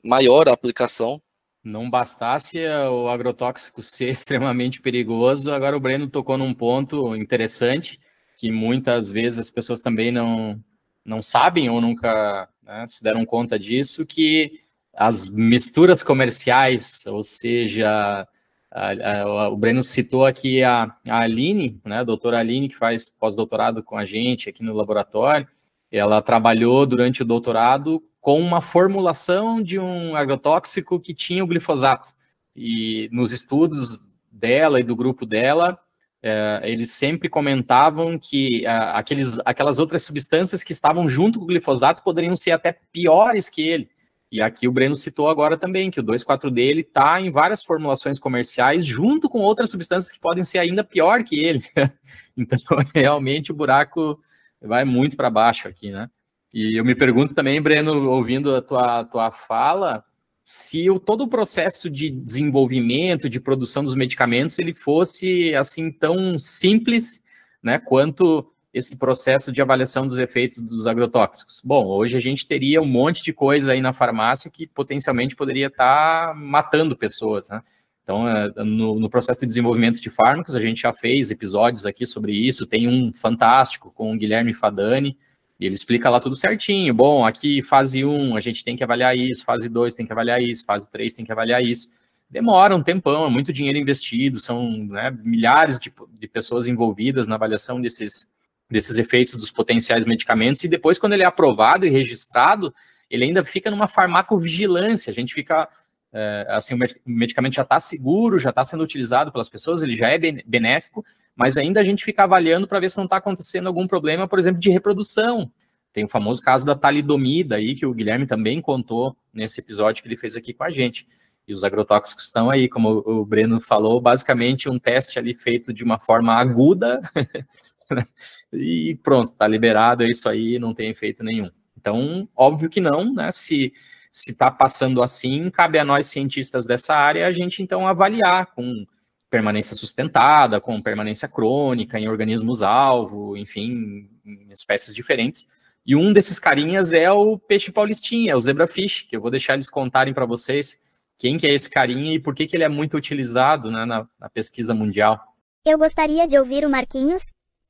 [0.03, 1.23] maior a aplicação.
[1.63, 2.59] Não bastasse
[2.91, 8.01] o agrotóxico ser extremamente perigoso, agora o Breno tocou num ponto interessante,
[8.37, 10.61] que muitas vezes as pessoas também não,
[11.05, 14.53] não sabem ou nunca né, se deram conta disso, que
[14.95, 18.27] as misturas comerciais, ou seja,
[18.71, 23.09] a, a, o Breno citou aqui a, a Aline, né, a doutora Aline, que faz
[23.09, 25.49] pós-doutorado com a gente aqui no laboratório,
[25.91, 32.11] ela trabalhou durante o doutorado com uma formulação de um agrotóxico que tinha o glifosato.
[32.55, 35.79] E nos estudos dela e do grupo dela,
[36.23, 42.03] é, eles sempre comentavam que aqueles, aquelas outras substâncias que estavam junto com o glifosato
[42.03, 43.89] poderiam ser até piores que ele.
[44.33, 48.19] E aqui o Breno citou agora também que o 2,4-D ele está em várias formulações
[48.19, 51.65] comerciais junto com outras substâncias que podem ser ainda pior que ele.
[52.37, 52.59] então,
[52.95, 54.21] realmente o buraco
[54.63, 56.09] vai muito para baixo aqui, né?
[56.53, 60.05] E eu me pergunto também, Breno, ouvindo a tua, tua fala,
[60.53, 66.41] se o, todo o processo de desenvolvimento, de produção dos medicamentos, ele fosse assim tão
[66.41, 67.23] simples,
[67.63, 71.63] né, quanto esse processo de avaliação dos efeitos dos agrotóxicos.
[71.65, 75.69] Bom, hoje a gente teria um monte de coisa aí na farmácia que potencialmente poderia
[75.69, 77.63] estar matando pessoas, né?
[78.03, 82.05] Então, é, no, no, processo de desenvolvimento de fármacos, a gente já fez episódios aqui
[82.05, 85.17] sobre isso, tem um fantástico com o Guilherme Fadani,
[85.61, 86.95] E ele explica lá tudo certinho.
[86.95, 90.43] Bom, aqui fase 1 a gente tem que avaliar isso, fase 2 tem que avaliar
[90.43, 91.91] isso, fase 3 tem que avaliar isso.
[92.31, 97.35] Demora um tempão, é muito dinheiro investido, são né, milhares de, de pessoas envolvidas na
[97.35, 98.33] avaliação desses,
[98.71, 102.73] desses efeitos dos potenciais medicamentos, e depois, quando ele é aprovado e registrado,
[103.11, 105.69] ele ainda fica numa farmacovigilância, a gente fica,
[106.13, 110.09] é, assim, o medicamento já está seguro, já está sendo utilizado pelas pessoas, ele já
[110.09, 111.05] é benéfico,
[111.37, 114.39] mas ainda a gente fica avaliando para ver se não está acontecendo algum problema, por
[114.39, 115.51] exemplo, de reprodução.
[115.93, 120.09] Tem o famoso caso da talidomida aí, que o Guilherme também contou nesse episódio que
[120.09, 121.07] ele fez aqui com a gente.
[121.49, 125.83] E os agrotóxicos estão aí, como o Breno falou, basicamente um teste ali feito de
[125.83, 127.01] uma forma aguda,
[128.53, 131.51] e pronto, está liberado, é isso aí, não tem efeito nenhum.
[131.77, 133.33] Então, óbvio que não, né?
[133.33, 133.73] Se
[134.11, 138.85] se está passando assim, cabe a nós cientistas dessa área a gente então avaliar com
[139.31, 145.47] permanência sustentada, com permanência crônica em organismos-alvo, enfim, em espécies diferentes.
[145.87, 149.55] E um desses carinhas é o peixe paulistinha, é o zebrafish, que eu vou deixar
[149.55, 150.79] eles contarem para vocês
[151.17, 154.09] quem que é esse carinha e por que, que ele é muito utilizado né, na,
[154.19, 155.21] na pesquisa mundial.
[155.65, 157.23] Eu gostaria de ouvir o Marquinhos,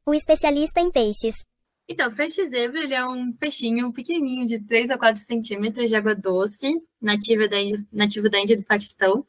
[0.07, 1.45] o especialista em peixes.
[1.89, 5.97] Então, o peixe zebra ele é um peixinho pequenininho de 3 a 4 centímetros de
[5.97, 9.27] água doce, nativo da Índia, nativo da Índia do Paquistão.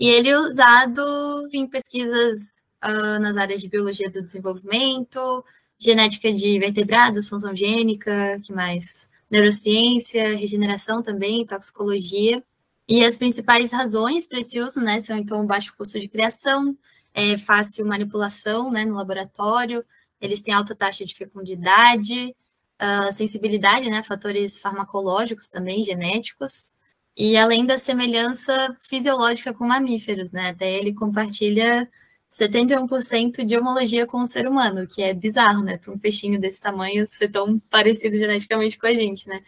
[0.00, 5.44] E ele é usado em pesquisas uh, nas áreas de biologia do desenvolvimento,
[5.78, 9.10] genética de vertebrados, função gênica, que mais?
[9.30, 12.42] Neurociência, regeneração também, toxicologia.
[12.88, 16.74] E as principais razões para esse uso, né, são então baixo custo de criação,
[17.12, 19.84] é, fácil manipulação, né, no laboratório,
[20.18, 22.34] eles têm alta taxa de fecundidade,
[22.80, 26.70] uh, sensibilidade, né, fatores farmacológicos também, genéticos,
[27.16, 30.50] e além da semelhança fisiológica com mamíferos, né?
[30.50, 31.88] Até ele compartilha
[32.30, 35.78] 71% de homologia com o ser humano, que é bizarro, né?
[35.78, 39.42] Para um peixinho desse tamanho ser tão parecido geneticamente com a gente, né?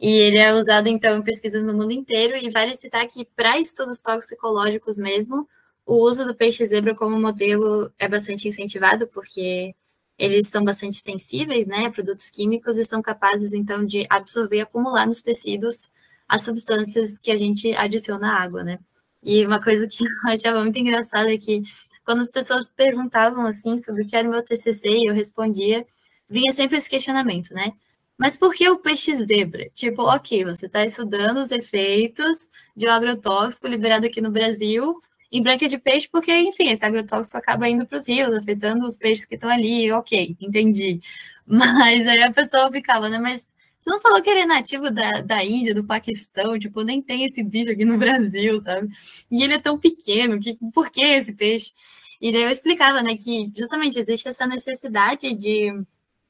[0.00, 3.58] E ele é usado, então, em pesquisas no mundo inteiro, e vale citar que, para
[3.60, 5.48] estudos toxicológicos mesmo,
[5.86, 9.74] o uso do peixe zebra como modelo é bastante incentivado, porque
[10.18, 14.60] eles são bastante sensíveis, né, a produtos químicos, e são capazes, então, de absorver e
[14.62, 15.90] acumular nos tecidos
[16.30, 18.78] as substâncias que a gente adiciona à água, né?
[19.22, 21.62] E uma coisa que eu achava muito engraçada é que
[22.04, 25.84] quando as pessoas perguntavam assim sobre o que era o meu TCC e eu respondia,
[26.28, 27.72] vinha sempre esse questionamento, né?
[28.16, 29.68] Mas por que o peixe zebra?
[29.74, 35.00] Tipo, ok, você está estudando os efeitos de um agrotóxico liberado aqui no Brasil
[35.32, 38.96] em branca de peixe, porque, enfim, esse agrotóxico acaba indo para os rios, afetando os
[38.96, 41.00] peixes que estão ali, ok, entendi.
[41.46, 43.18] Mas aí a pessoa ficava, né?
[43.18, 43.49] Mas
[43.80, 47.24] você não falou que ele é nativo da, da Índia, do Paquistão, tipo, nem tem
[47.24, 48.88] esse bicho aqui no Brasil, sabe?
[49.30, 51.72] E ele é tão pequeno, que, por que esse peixe?
[52.20, 55.72] E daí eu explicava, né, que justamente existe essa necessidade de,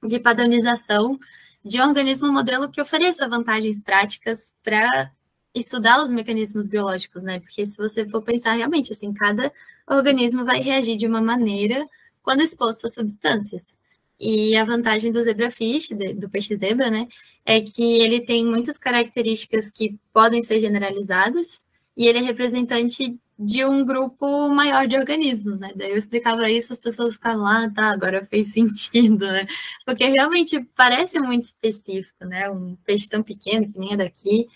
[0.04, 1.18] de padronização
[1.64, 5.10] de um organismo modelo que ofereça vantagens práticas para
[5.54, 7.40] estudar os mecanismos biológicos, né?
[7.40, 9.52] Porque se você for pensar realmente, assim, cada
[9.88, 11.86] organismo vai reagir de uma maneira
[12.22, 13.74] quando exposto a substâncias.
[14.20, 17.08] E a vantagem do zebrafish, do peixe zebra, né,
[17.44, 21.62] é que ele tem muitas características que podem ser generalizadas
[21.96, 25.72] e ele é representante de um grupo maior de organismos, né?
[25.74, 29.46] Daí eu explicava isso, as pessoas ficavam ah, tá, agora fez sentido, né?
[29.86, 32.50] Porque realmente parece muito específico, né?
[32.50, 34.46] Um peixe tão pequeno que nem é daqui.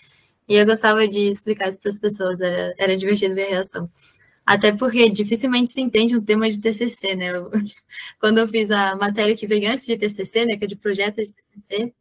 [0.47, 3.89] E eu gostava de explicar isso para as pessoas, era, era divertido ver a reação.
[4.45, 7.29] Até porque dificilmente se entende um tema de TCC, né?
[7.35, 7.49] Eu,
[8.19, 11.17] quando eu fiz a matéria que veio antes de TCC, né, que é de projeto
[11.17, 11.93] de TCC,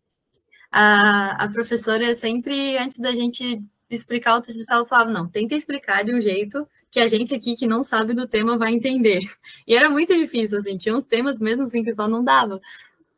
[0.71, 6.05] a, a professora sempre, antes da gente explicar o TCC, ela falava, não, tenta explicar
[6.05, 9.21] de um jeito que a gente aqui que não sabe do tema vai entender.
[9.67, 12.61] E era muito difícil, assim, tinha uns temas mesmo assim que só não dava.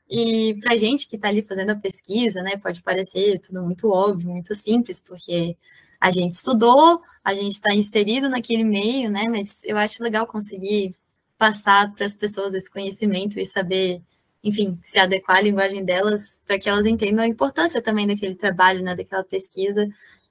[0.08, 4.30] E para gente que está ali fazendo a pesquisa, né, pode parecer tudo muito óbvio,
[4.30, 5.56] muito simples, porque
[6.01, 9.28] a gente estudou, a gente está inserido naquele meio, né?
[9.28, 10.94] Mas eu acho legal conseguir
[11.38, 14.03] passar para as pessoas esse conhecimento e saber,
[14.42, 18.82] enfim, se adequar à linguagem delas para que elas entendam a importância também daquele trabalho,
[18.82, 18.94] né?
[18.94, 19.88] Daquela pesquisa.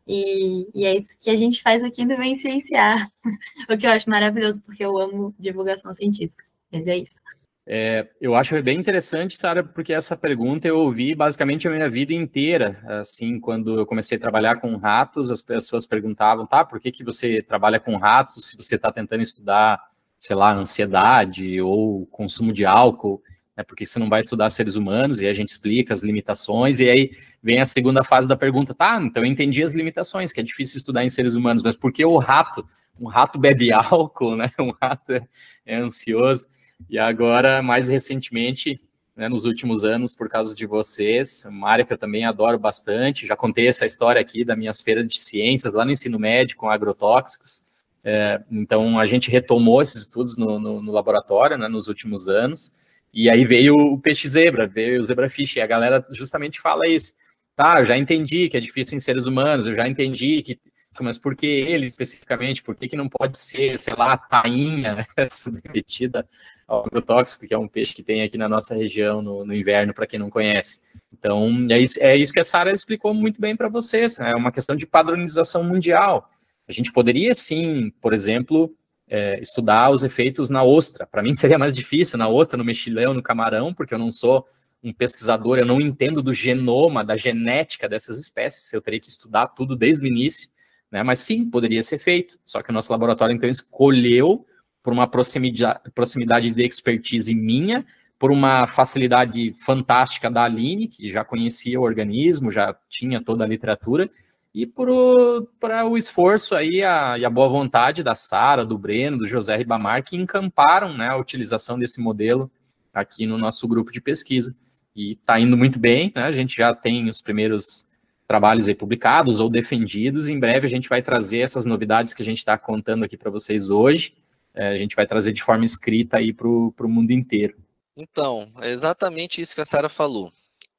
[0.08, 3.02] E, e é isso que a gente faz aqui no Vem Cienciar,
[3.70, 6.44] o que eu acho maravilhoso, porque eu amo divulgação científica.
[6.72, 7.22] Mas é isso.
[7.68, 12.14] É, eu acho bem interessante, Sara, porque essa pergunta eu ouvi basicamente a minha vida
[12.14, 12.80] inteira.
[13.00, 17.04] Assim, quando eu comecei a trabalhar com ratos, as pessoas perguntavam, tá, por que, que
[17.04, 19.82] você trabalha com ratos se você está tentando estudar,
[20.20, 23.22] sei lá, ansiedade ou consumo de álcool?
[23.58, 26.90] Né, porque você não vai estudar seres humanos e a gente explica as limitações, e
[26.90, 27.12] aí
[27.42, 30.78] vem a segunda fase da pergunta, tá, então eu entendi as limitações, que é difícil
[30.78, 32.68] estudar em seres humanos, mas por que o rato?
[33.00, 34.52] Um rato bebe álcool, né?
[34.60, 35.28] Um rato é,
[35.66, 36.48] é ansioso.
[36.90, 38.82] E agora, mais recentemente,
[39.16, 43.26] né, nos últimos anos por causa de vocês, uma área que eu também adoro bastante.
[43.26, 46.70] Já contei essa história aqui das minhas feiras de ciências lá no ensino médio com
[46.70, 47.66] agrotóxicos.
[48.04, 52.72] É, então, a gente retomou esses estudos no, no, no laboratório né, nos últimos anos.
[53.14, 57.14] E aí veio o peixe zebra, veio o zebrafish, e a galera justamente fala isso.
[57.56, 60.60] Tá, eu já entendi que é difícil em seres humanos, eu já entendi que
[61.04, 62.64] mas por que ele especificamente?
[62.64, 66.28] Por que, que não pode ser, sei lá, a tainha né, submetida
[66.68, 69.94] ao agrotóxico, que é um peixe que tem aqui na nossa região no, no inverno,
[69.94, 70.82] para quem não conhece?
[71.14, 74.32] Então, é isso, é isso que a Sara explicou muito bem para vocês, né?
[74.32, 76.30] é uma questão de padronização mundial.
[76.68, 78.76] A gente poderia, sim, por exemplo,
[79.08, 81.06] é, estudar os efeitos na ostra.
[81.06, 84.46] Para mim seria mais difícil na ostra, no mexilhão, no camarão, porque eu não sou
[84.84, 89.48] um pesquisador, eu não entendo do genoma, da genética dessas espécies, eu teria que estudar
[89.48, 90.50] tudo desde o início,
[90.92, 91.02] né?
[91.02, 92.38] Mas sim, poderia ser feito.
[92.46, 94.46] Só que o nosso laboratório, então, escolheu
[94.86, 97.84] por uma proximidade, proximidade de expertise minha,
[98.20, 103.48] por uma facilidade fantástica da Aline, que já conhecia o organismo, já tinha toda a
[103.48, 104.08] literatura,
[104.54, 109.26] e para o esforço aí a, e a boa vontade da Sara, do Breno, do
[109.26, 112.50] José Ribamar, que encamparam né, a utilização desse modelo
[112.94, 114.56] aqui no nosso grupo de pesquisa.
[114.96, 116.26] E está indo muito bem, né?
[116.26, 117.90] a gente já tem os primeiros
[118.28, 120.30] trabalhos aí publicados ou defendidos.
[120.30, 123.32] Em breve a gente vai trazer essas novidades que a gente está contando aqui para
[123.32, 124.14] vocês hoje.
[124.56, 127.56] É, a gente vai trazer de forma escrita aí para o mundo inteiro.
[127.96, 130.32] Então, é exatamente isso que a Sara falou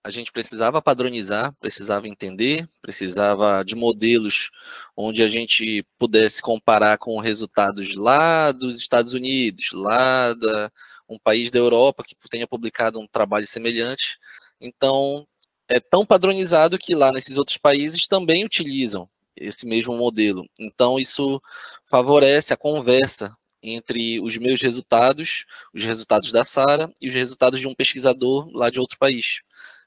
[0.06, 4.50] a gente precisava padronizar, precisava entender, precisava de modelos
[4.96, 10.70] onde a gente pudesse comparar com resultados lá dos Estados Unidos, lá da
[11.08, 14.18] um país da Europa que tenha publicado um trabalho semelhante.
[14.60, 15.26] Então,
[15.68, 20.48] é tão padronizado que lá nesses outros países também utilizam esse mesmo modelo.
[20.58, 21.42] Então, isso
[21.84, 25.44] favorece a conversa entre os meus resultados,
[25.74, 29.42] os resultados da Sara e os resultados de um pesquisador lá de outro país.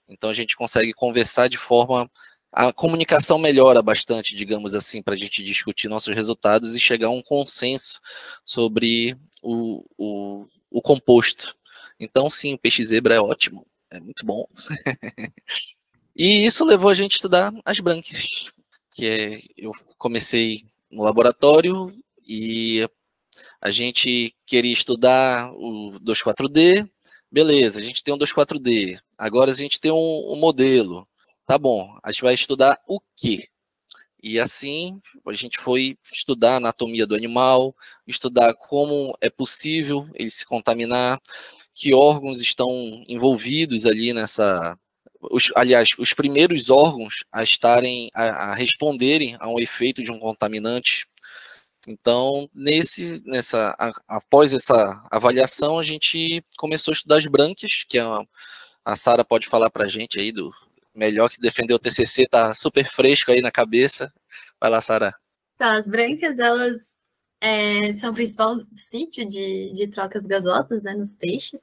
[0.08, 2.10] Então a gente consegue conversar de forma.
[2.52, 7.12] A comunicação melhora bastante, digamos assim, para a gente discutir nossos resultados e chegar a
[7.12, 8.00] um consenso
[8.44, 11.56] sobre o, o, o composto.
[12.00, 14.48] Então, sim, o peixe zebra é ótimo, é muito bom.
[16.16, 18.52] e isso levou a gente a estudar as brancas,
[18.94, 21.94] que é, eu comecei no laboratório
[22.26, 22.88] e
[23.62, 26.88] a gente queria estudar o 24D,
[27.32, 31.06] beleza, a gente tem um 24D, Agora a gente tem um, um modelo.
[31.46, 33.50] Tá bom, a gente vai estudar o quê?
[34.24, 37.76] E assim a gente foi estudar a anatomia do animal,
[38.08, 41.22] estudar como é possível ele se contaminar,
[41.76, 44.78] que órgãos estão envolvidos ali nessa.
[45.22, 50.20] Os, aliás, os primeiros órgãos a estarem, a, a responderem a um efeito de um
[50.20, 51.08] contaminante.
[51.92, 57.98] Então, nesse, nessa, a, após essa avaliação, a gente começou a estudar as brânquias, que
[57.98, 58.28] é uma,
[58.86, 60.54] a Sara pode falar para a gente aí do
[60.94, 64.14] melhor que defender o TCC, tá super fresco aí na cabeça.
[64.62, 65.16] Vai lá, Sara.
[65.58, 66.94] Tá, as brancas, elas
[67.42, 71.62] é, são o principal sítio de, de trocas gasosas né, nos peixes,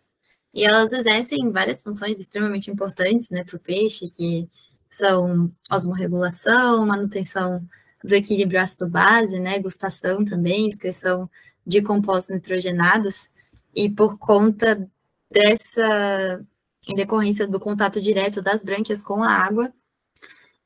[0.53, 4.49] e elas exercem várias funções extremamente importantes né, para o peixe, que
[4.91, 7.65] são osmorregulação, manutenção
[8.07, 11.29] do equilíbrio ácido-base, né, gustação também, excreção
[11.67, 13.29] de compostos nitrogenados,
[13.75, 14.89] e por conta
[15.31, 16.45] dessa
[16.89, 19.73] em decorrência do contato direto das brânquias com a água.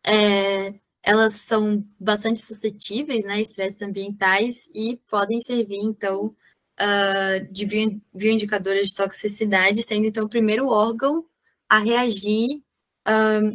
[0.05, 7.65] É, elas são bastante suscetíveis né, a estresses ambientais e podem servir, então, uh, de
[7.65, 11.25] bio, bioindicadoras de toxicidade, sendo, então, o primeiro órgão
[11.69, 12.63] a reagir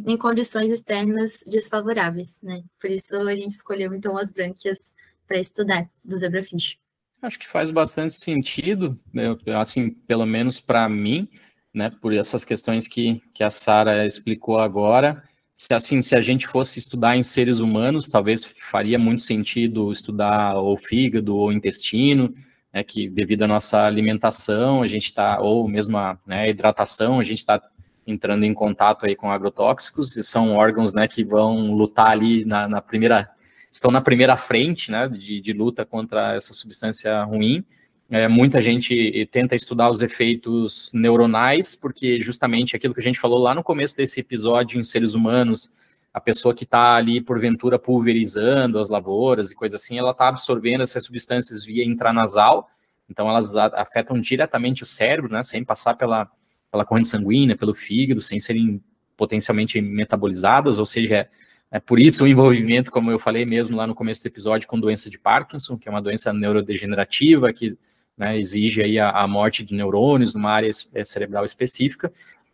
[0.06, 2.38] em condições externas desfavoráveis.
[2.42, 2.62] Né?
[2.80, 4.92] Por isso, a gente escolheu, então, as brânquias
[5.26, 6.78] para estudar do zebrafish.
[7.20, 11.28] Acho que faz bastante sentido, né, assim, pelo menos para mim,
[11.74, 15.22] né, por essas questões que, que a Sara explicou agora.
[15.54, 20.60] Se assim, se a gente fosse estudar em seres humanos, talvez faria muito sentido estudar
[20.60, 22.32] o fígado ou intestino,
[22.72, 27.24] né, que devido à nossa alimentação, a gente está, ou mesmo a né, hidratação, a
[27.24, 27.60] gente está
[28.06, 32.68] entrando em contato aí com agrotóxicos, e são órgãos, né, que vão lutar ali na,
[32.68, 33.28] na primeira,
[33.70, 37.64] estão na primeira frente, né, de, de luta contra essa substância ruim,
[38.08, 43.38] é, muita gente tenta estudar os efeitos neuronais, porque justamente aquilo que a gente falou
[43.38, 45.72] lá no começo desse episódio em seres humanos,
[46.14, 50.82] a pessoa que está ali, porventura, pulverizando as lavouras e coisa assim, ela está absorvendo
[50.82, 52.70] essas substâncias via intranasal,
[53.10, 56.30] então elas afetam diretamente o cérebro, né, sem passar pela,
[56.70, 58.82] pela corrente sanguínea, pelo fígado, sem serem
[59.16, 61.28] potencialmente metabolizadas, ou seja,
[61.70, 64.78] é, por isso o envolvimento, como eu falei mesmo lá no começo do episódio, com
[64.78, 67.76] doença de Parkinson, que é uma doença neurodegenerativa, que
[68.16, 72.12] né, exige aí a, a, morte de neurônios numa área é, cerebral específica.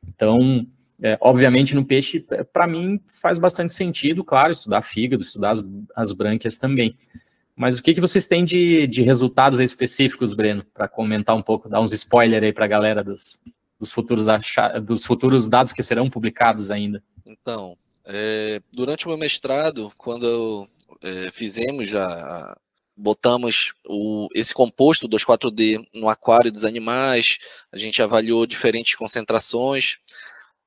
[0.08, 0.66] Então,
[1.00, 5.64] é, obviamente, no peixe, é, para mim, faz bastante sentido, claro, estudar fígado, estudar as,
[5.94, 6.96] as brânquias também.
[7.54, 11.68] Mas o que, que vocês têm de, de resultados específicos, Breno, para comentar um pouco,
[11.68, 13.38] dar uns spoilers aí para a galera dos,
[13.82, 14.26] dos, futuros
[14.84, 17.02] dos futuros dados que serão publicados ainda?
[17.26, 20.68] Então, é, durante o meu mestrado, quando
[21.02, 22.56] é, fizemos já
[22.96, 27.38] botamos o, esse composto 2,4-D no aquário dos animais,
[27.72, 29.96] a gente avaliou diferentes concentrações.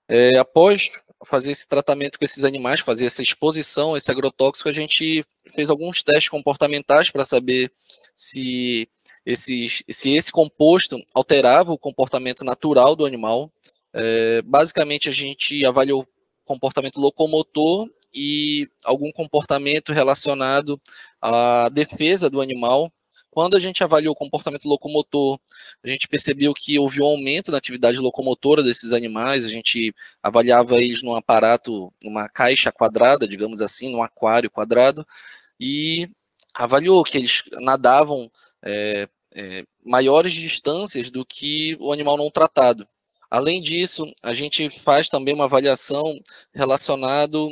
[0.09, 0.89] É, após
[1.23, 5.23] fazer esse tratamento com esses animais, fazer essa exposição a esse agrotóxico, a gente
[5.55, 7.71] fez alguns testes comportamentais para saber
[8.13, 8.89] se,
[9.25, 13.51] esses, se esse composto alterava o comportamento natural do animal.
[13.93, 16.07] É, basicamente, a gente avaliou
[16.45, 20.79] comportamento locomotor e algum comportamento relacionado
[21.21, 22.91] à defesa do animal.
[23.31, 25.37] Quando a gente avaliou o comportamento locomotor,
[25.83, 29.43] a gente percebeu que houve um aumento na atividade locomotora desses animais.
[29.43, 35.05] A gente avaliava eles num aparato, numa caixa quadrada, digamos assim, num aquário quadrado,
[35.59, 36.09] e
[36.53, 38.31] avaliou que eles nadavam
[38.63, 42.87] é, é, maiores distâncias do que o animal não tratado.
[43.29, 46.19] Além disso, a gente faz também uma avaliação
[46.53, 47.49] relacionado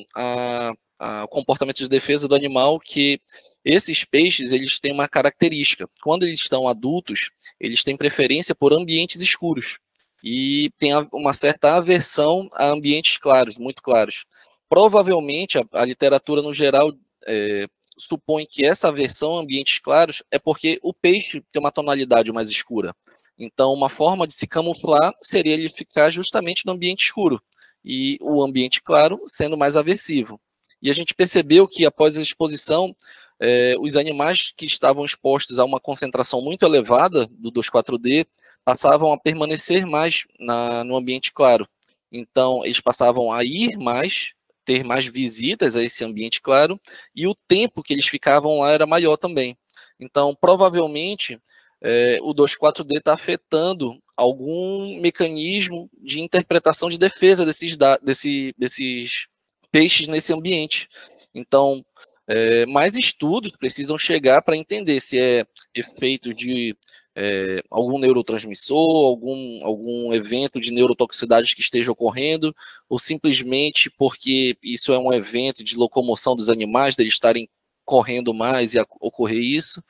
[0.98, 3.20] ao comportamento de defesa do animal, que
[3.66, 5.90] esses peixes eles têm uma característica.
[6.02, 7.30] Quando eles estão adultos,
[7.60, 9.78] eles têm preferência por ambientes escuros
[10.24, 14.26] e tem uma certa aversão a ambientes claros, muito claros.
[14.70, 16.94] Provavelmente a, a literatura no geral
[17.28, 17.68] é,
[17.98, 22.50] supõe que essa aversão a ambientes claros é porque o peixe tem uma tonalidade mais
[22.50, 22.96] escura.
[23.38, 27.42] Então, uma forma de se camuflar seria ele ficar justamente no ambiente escuro
[27.84, 30.40] e o ambiente claro sendo mais aversivo.
[30.82, 32.96] E a gente percebeu que após a exposição,
[33.40, 38.26] eh, os animais que estavam expostos a uma concentração muito elevada do 2,4-D
[38.64, 41.68] passavam a permanecer mais na, no ambiente claro.
[42.12, 44.34] Então, eles passavam a ir mais,
[44.66, 46.80] ter mais visitas a esse ambiente claro,
[47.16, 49.58] e o tempo que eles ficavam lá era maior também.
[50.00, 51.40] Então, provavelmente,
[51.82, 59.28] é, o 2.4D está afetando algum mecanismo de interpretação de defesa desses, desse, desses
[59.72, 60.88] peixes nesse ambiente.
[61.34, 61.84] Então,
[62.28, 65.46] é, mais estudos precisam chegar para entender se é
[65.76, 66.76] efeito de
[67.16, 72.56] é, algum neurotransmissor, algum, algum evento de neurotoxicidade que esteja ocorrendo,
[72.90, 77.48] ou simplesmente porque isso é um evento de locomoção dos animais, deles estarem
[77.86, 79.84] correndo mais e ocorrer isso.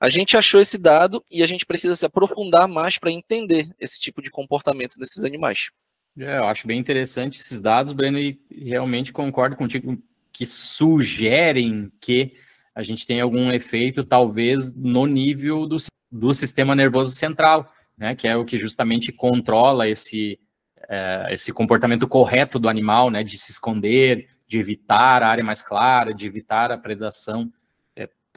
[0.00, 3.98] A gente achou esse dado e a gente precisa se aprofundar mais para entender esse
[3.98, 5.70] tipo de comportamento desses animais.
[6.18, 10.00] É, eu acho bem interessante esses dados, Breno, e realmente concordo contigo
[10.32, 12.32] que sugerem que
[12.74, 15.76] a gente tem algum efeito, talvez, no nível do,
[16.10, 20.38] do sistema nervoso central, né, que é o que justamente controla esse,
[20.88, 25.60] é, esse comportamento correto do animal, né, de se esconder, de evitar a área mais
[25.60, 27.52] clara, de evitar a predação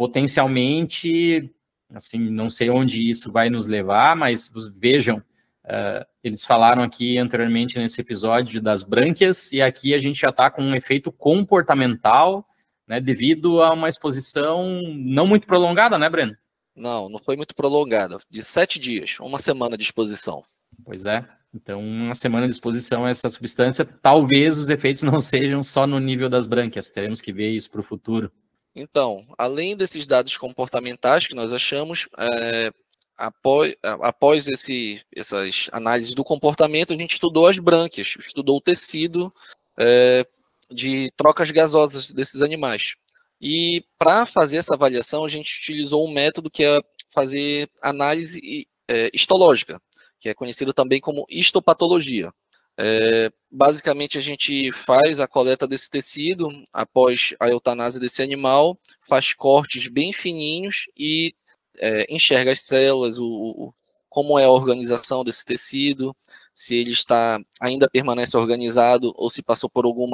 [0.02, 1.54] potencialmente,
[1.94, 7.78] assim, não sei onde isso vai nos levar, mas vejam, uh, eles falaram aqui anteriormente
[7.78, 12.44] nesse episódio das brânquias, e aqui a gente já está com um efeito comportamental,
[12.88, 16.36] né, devido a uma exposição não muito prolongada, né, Breno?
[16.76, 20.44] Não, não foi muito prolongada, de sete dias, uma semana de exposição.
[20.84, 25.62] Pois é, então uma semana de exposição a essa substância, talvez os efeitos não sejam
[25.62, 28.32] só no nível das brânquias, teremos que ver isso para o futuro.
[28.76, 32.72] Então, além desses dados comportamentais que nós achamos, é,
[33.18, 39.32] após, após esse, essas análises do comportamento, a gente estudou as brânquias, estudou o tecido
[39.78, 40.26] é,
[40.72, 42.96] de trocas gasosas desses animais.
[43.42, 46.80] E para fazer essa avaliação, a gente utilizou um método que é
[47.10, 49.82] fazer análise é, histológica,
[50.20, 52.32] que é conhecido também como histopatologia.
[52.78, 58.80] É, basicamente, a gente faz a coleta desse tecido após a eutanásia desse animal,
[59.10, 61.34] faz cortes bem fininhos e
[61.80, 63.74] é, enxerga as células, o, o,
[64.12, 66.14] como é a organização desse tecido,
[66.54, 70.10] se ele está ainda permanece organizado ou se passou por algum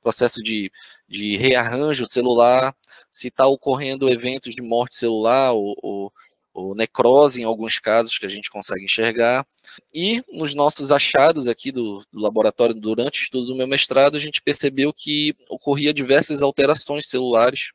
[0.00, 0.70] processo de,
[1.08, 2.72] de rearranjo celular,
[3.10, 6.12] se está ocorrendo eventos de morte celular ou, ou
[6.52, 9.46] ou necrose em alguns casos que a gente consegue enxergar.
[9.94, 14.20] E nos nossos achados aqui do, do, laboratório durante o estudo do meu mestrado, a
[14.20, 17.70] gente percebeu que ocorria diversas alterações celulares,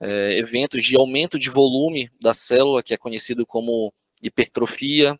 [0.00, 5.18] é, eventos de aumento de volume da célula, que é conhecido como hipertrofia,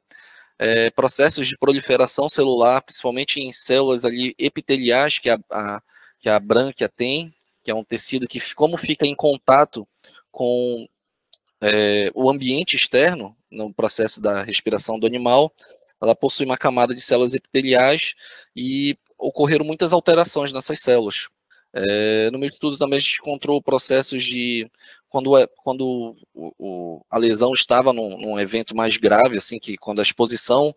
[0.58, 5.82] é, processos de proliferação celular, principalmente em células ali epiteliais que a, a,
[6.20, 7.34] que a brânquia tem,
[7.64, 9.86] que é um tecido que, como fica em contato
[10.30, 10.86] com
[11.60, 15.52] é, o ambiente externo no processo da respiração do animal,
[16.00, 18.14] ela possui uma camada de células epiteliais
[18.56, 21.28] e ocorreram muitas alterações nessas células.
[21.72, 24.70] É, no meu estudo também a gente encontrou processos de
[25.12, 29.76] quando, é, quando o, o, a lesão estava num, num, evento mais grave, assim, que
[29.76, 30.74] quando a exposição,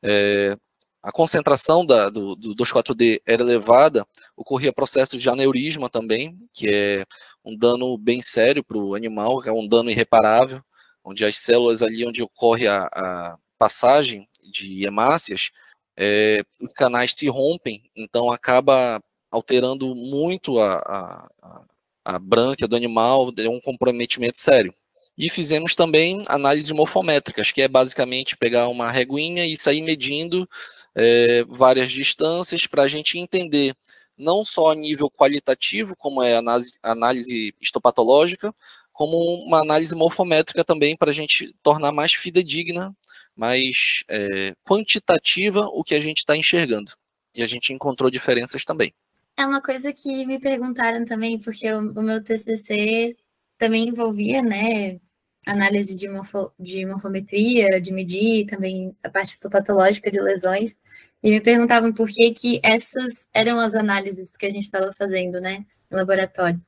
[0.00, 0.56] é,
[1.02, 4.06] a concentração da, do, do 2,4-D era elevada,
[4.36, 7.04] ocorria processos de aneurisma também, que é
[7.44, 10.62] um dano bem sério para o animal, é um dano irreparável,
[11.02, 15.50] onde as células ali onde ocorre a, a passagem de hemácias,
[15.96, 21.64] é, os canais se rompem, então acaba alterando muito a, a,
[22.04, 24.74] a brânquia do animal, é um comprometimento sério.
[25.16, 30.48] E fizemos também análises morfométricas, que é basicamente pegar uma reguinha e sair medindo
[30.94, 33.74] é, várias distâncias para a gente entender
[34.16, 38.54] não só a nível qualitativo, como é análise, análise histopatológica,
[38.92, 42.94] como uma análise morfométrica também para a gente tornar mais fidedigna,
[43.34, 46.92] mais é, quantitativa o que a gente está enxergando.
[47.34, 48.94] E a gente encontrou diferenças também.
[49.36, 53.16] É uma coisa que me perguntaram também, porque o, o meu TCC
[53.58, 55.00] também envolvia, né,
[55.46, 60.76] análise de, morfo, de morfometria, de medir também a parte histopatológica de lesões,
[61.22, 65.40] e me perguntavam por que que essas eram as análises que a gente estava fazendo,
[65.40, 66.60] né, no laboratório.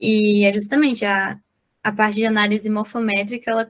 [0.00, 1.38] E é justamente a,
[1.82, 3.66] a parte de análise morfométrica, ela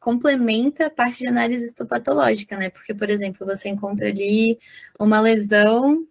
[0.00, 4.58] complementa a parte de análise histopatológica, né, porque, por exemplo, você encontra ali
[4.98, 6.06] uma lesão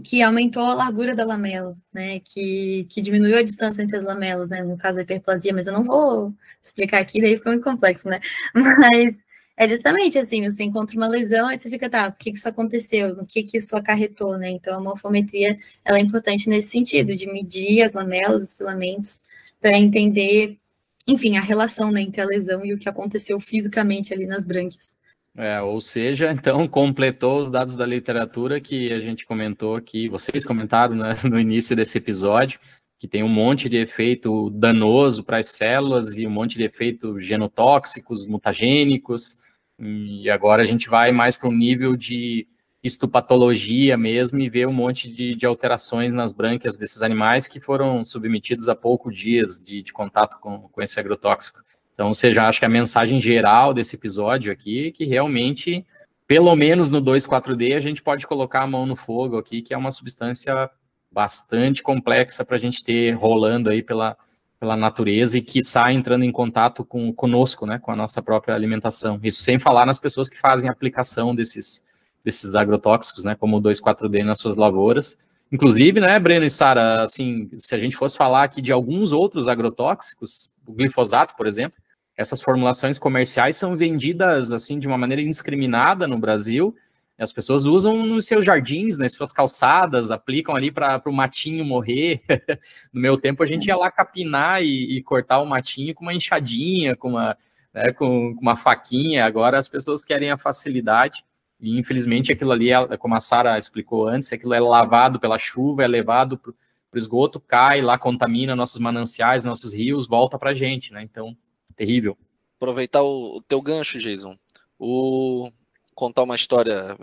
[0.00, 4.48] que aumentou a largura da lamela, né, que, que diminuiu a distância entre as lamelas,
[4.50, 6.32] né, no caso da hiperplasia, mas eu não vou
[6.62, 8.20] explicar aqui, daí fica muito complexo, né,
[8.54, 9.14] mas
[9.56, 12.48] é justamente assim, você encontra uma lesão, aí você fica, tá, por que, que isso
[12.48, 17.14] aconteceu, o que que isso acarretou, né, então a morfometria, ela é importante nesse sentido,
[17.14, 19.20] de medir as lamelas, os filamentos,
[19.60, 20.58] para entender,
[21.06, 24.90] enfim, a relação, né, entre a lesão e o que aconteceu fisicamente ali nas brânquias.
[25.36, 30.44] É, ou seja, então completou os dados da literatura que a gente comentou aqui, vocês
[30.44, 32.60] comentaram né, no início desse episódio,
[32.98, 37.20] que tem um monte de efeito danoso para as células e um monte de efeito
[37.20, 39.38] genotóxicos, mutagênicos,
[39.78, 42.46] e agora a gente vai mais para um nível de
[42.82, 48.04] histopatologia mesmo e ver um monte de, de, alterações nas brânquias desses animais que foram
[48.04, 51.60] submetidos a poucos dias de, de contato com, com esse agrotóxico.
[51.94, 55.86] Então, seja, acho que a mensagem geral desse episódio aqui que realmente,
[56.26, 59.76] pelo menos no 2,4-D, a gente pode colocar a mão no fogo aqui, que é
[59.76, 60.70] uma substância
[61.10, 64.16] bastante complexa para a gente ter rolando aí pela,
[64.58, 68.54] pela natureza e que sai entrando em contato com conosco, né, com a nossa própria
[68.54, 69.20] alimentação.
[69.22, 71.84] Isso sem falar nas pessoas que fazem aplicação desses,
[72.24, 75.18] desses agrotóxicos, né, como o 2,4-D nas suas lavouras.
[75.50, 79.48] Inclusive, né, Breno e Sara, assim, se a gente fosse falar aqui de alguns outros
[79.48, 81.81] agrotóxicos, o glifosato, por exemplo,
[82.16, 86.74] essas formulações comerciais são vendidas assim de uma maneira indiscriminada no Brasil.
[87.18, 92.20] As pessoas usam nos seus jardins, nas suas calçadas, aplicam ali para o matinho morrer.
[92.92, 96.14] no meu tempo, a gente ia lá capinar e, e cortar o matinho com uma
[96.14, 97.36] enxadinha, com uma,
[97.72, 99.24] né, com, com uma faquinha.
[99.24, 101.24] Agora as pessoas querem a facilidade.
[101.60, 105.84] E infelizmente aquilo ali, é, como a Sara explicou antes, aquilo é lavado pela chuva,
[105.84, 110.54] é levado para o esgoto, cai lá, contamina nossos mananciais, nossos rios, volta para a
[110.54, 111.02] gente, né?
[111.02, 111.36] Então,
[111.72, 112.16] terrível.
[112.56, 114.36] Aproveitar o, teu gancho, Jason.
[114.78, 115.50] O
[115.94, 116.96] contar uma história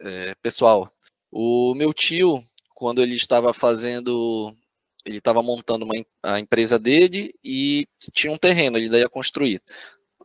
[0.00, 0.92] é, pessoal.
[1.30, 2.44] O meu tio,
[2.74, 4.54] quando ele estava fazendo,
[5.04, 9.62] ele estava montando uma, a empresa dele e tinha um terreno, ele ia construir.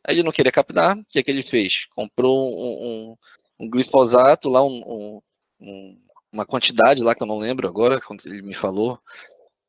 [0.08, 1.88] Ele não queria captar, o que, é que ele fez?
[1.96, 5.22] Comprou um, um, um glifosato lá, um,
[5.60, 5.98] um,
[6.32, 9.00] uma quantidade lá que eu não lembro agora, quando ele me falou,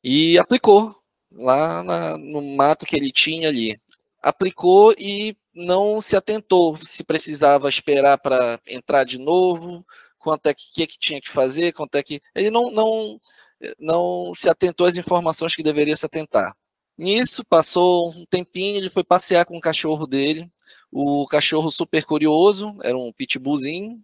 [0.03, 0.95] e aplicou
[1.31, 3.79] lá na, no mato que ele tinha ali
[4.27, 9.85] aplicou e não se atentou se precisava esperar para entrar de novo,
[10.19, 12.21] quanto é que, que, que tinha que fazer, quanto é que.
[12.35, 13.21] Ele não, não,
[13.79, 16.55] não se atentou às informações que deveria se atentar.
[16.97, 20.51] Nisso, passou um tempinho, ele foi passear com o cachorro dele.
[20.91, 24.01] O cachorro super curioso, era um pitbullzinho,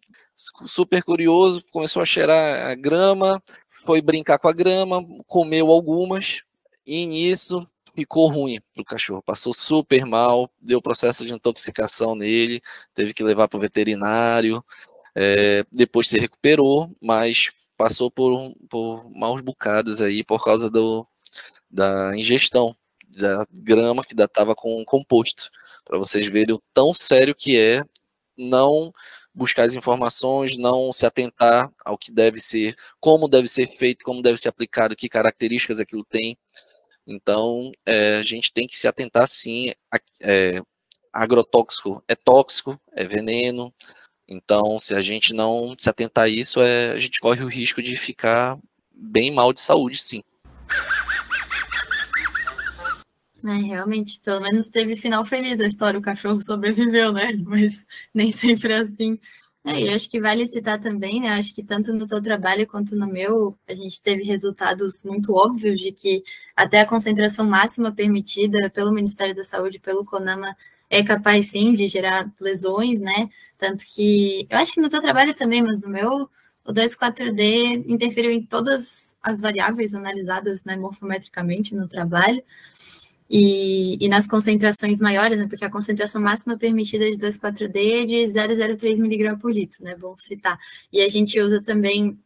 [0.65, 3.41] super curioso, começou a cheirar a grama,
[3.85, 6.43] foi brincar com a grama, comeu algumas,
[6.85, 12.61] e nisso ficou ruim pro cachorro, passou super mal, deu processo de intoxicação nele,
[12.93, 14.63] teve que levar para o veterinário,
[15.15, 21.07] é, depois se recuperou, mas passou por, por maus bocados aí por causa do,
[21.69, 22.75] da ingestão
[23.07, 25.49] da grama que estava com composto,
[25.85, 27.83] para vocês verem o tão sério que é
[28.37, 28.91] não
[29.33, 34.21] buscar as informações, não se atentar ao que deve ser, como deve ser feito, como
[34.21, 36.37] deve ser aplicado, que características aquilo tem.
[37.05, 39.71] Então, é, a gente tem que se atentar sim.
[39.91, 40.61] A, é,
[41.11, 43.73] agrotóxico é tóxico, é veneno.
[44.27, 47.81] Então, se a gente não se atentar a isso, é, a gente corre o risco
[47.81, 48.57] de ficar
[48.91, 50.23] bem mal de saúde, sim.
[53.45, 57.33] É, realmente, pelo menos teve final feliz a história, o cachorro sobreviveu, né?
[57.45, 59.19] Mas nem sempre é assim.
[59.65, 61.29] É, e acho que vale citar também, né?
[61.29, 65.79] Acho que tanto no seu trabalho quanto no meu, a gente teve resultados muito óbvios
[65.79, 66.21] de que
[66.53, 70.55] até a concentração máxima permitida pelo Ministério da Saúde, pelo CONAMA,
[70.89, 73.29] é capaz sim de gerar lesões, né?
[73.57, 76.29] Tanto que eu acho que no seu trabalho também, mas no meu,
[76.65, 82.43] o 2,4D interferiu em todas as variáveis analisadas né, morfometricamente no trabalho.
[83.35, 88.15] E, e, nas concentrações maiores, né, porque a concentração máxima permitida de 2,4-D é de
[88.31, 90.55] 0,03 mg por litro, né, bom citar.
[90.91, 92.19] E a gente usa também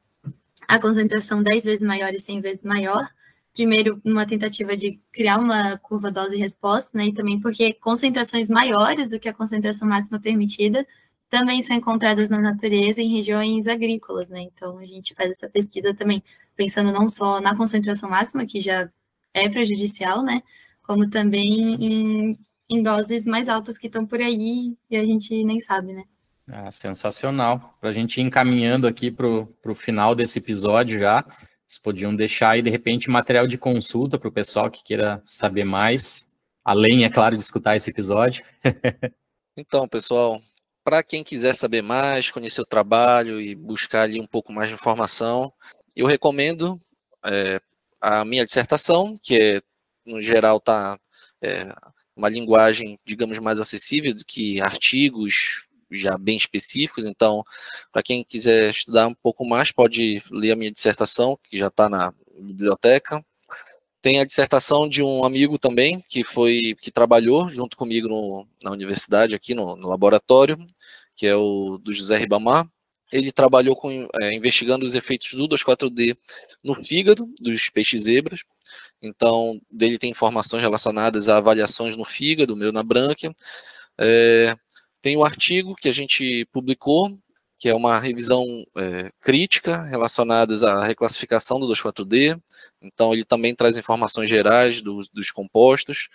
[0.67, 3.07] a concentração 10 vezes maior e 100 vezes maior,
[3.53, 9.17] primeiro numa tentativa de criar uma curva dose-resposta, né, e também porque concentrações maiores do
[9.17, 10.85] que a concentração máxima permitida
[11.29, 15.93] também são encontradas na natureza em regiões agrícolas, né, então a gente faz essa pesquisa
[15.93, 16.21] também
[16.55, 18.89] pensando não só na concentração máxima, que já
[19.33, 20.43] é prejudicial, né,
[20.87, 25.59] como também em, em doses mais altas que estão por aí e a gente nem
[25.59, 26.05] sabe, né?
[26.49, 27.77] Ah, sensacional.
[27.81, 31.21] Para a gente ir encaminhando aqui para o final desse episódio já,
[31.67, 35.65] vocês podiam deixar aí, de repente, material de consulta para o pessoal que queira saber
[35.65, 36.25] mais,
[36.63, 38.45] além, é claro, de escutar esse episódio.
[39.57, 40.41] então, pessoal,
[40.85, 44.75] para quem quiser saber mais, conhecer o trabalho e buscar ali um pouco mais de
[44.75, 45.51] informação,
[45.93, 46.79] eu recomendo
[47.25, 47.59] é,
[47.99, 49.61] a minha dissertação, que é
[50.07, 50.99] no geral, está
[51.41, 51.71] é,
[52.15, 57.05] uma linguagem, digamos, mais acessível do que artigos já bem específicos.
[57.05, 57.43] Então,
[57.91, 61.89] para quem quiser estudar um pouco mais, pode ler a minha dissertação, que já está
[61.89, 63.23] na biblioteca.
[64.01, 68.71] Tem a dissertação de um amigo também, que foi que trabalhou junto comigo no, na
[68.71, 70.57] universidade, aqui no, no, laboratório,
[71.15, 72.67] que é o do José Ribamar.
[73.11, 76.15] Ele trabalhou com, é, investigando os efeitos do 2,4-D
[76.63, 78.41] no fígado dos peixes zebras.
[79.01, 83.35] Então, dele tem informações relacionadas a avaliações no fígado, meu na brânquia.
[83.97, 84.55] É,
[85.01, 87.17] tem o um artigo que a gente publicou,
[87.59, 92.37] que é uma revisão é, crítica relacionadas à reclassificação do 2,4-D.
[92.81, 96.09] Então, ele também traz informações gerais do, dos compostos.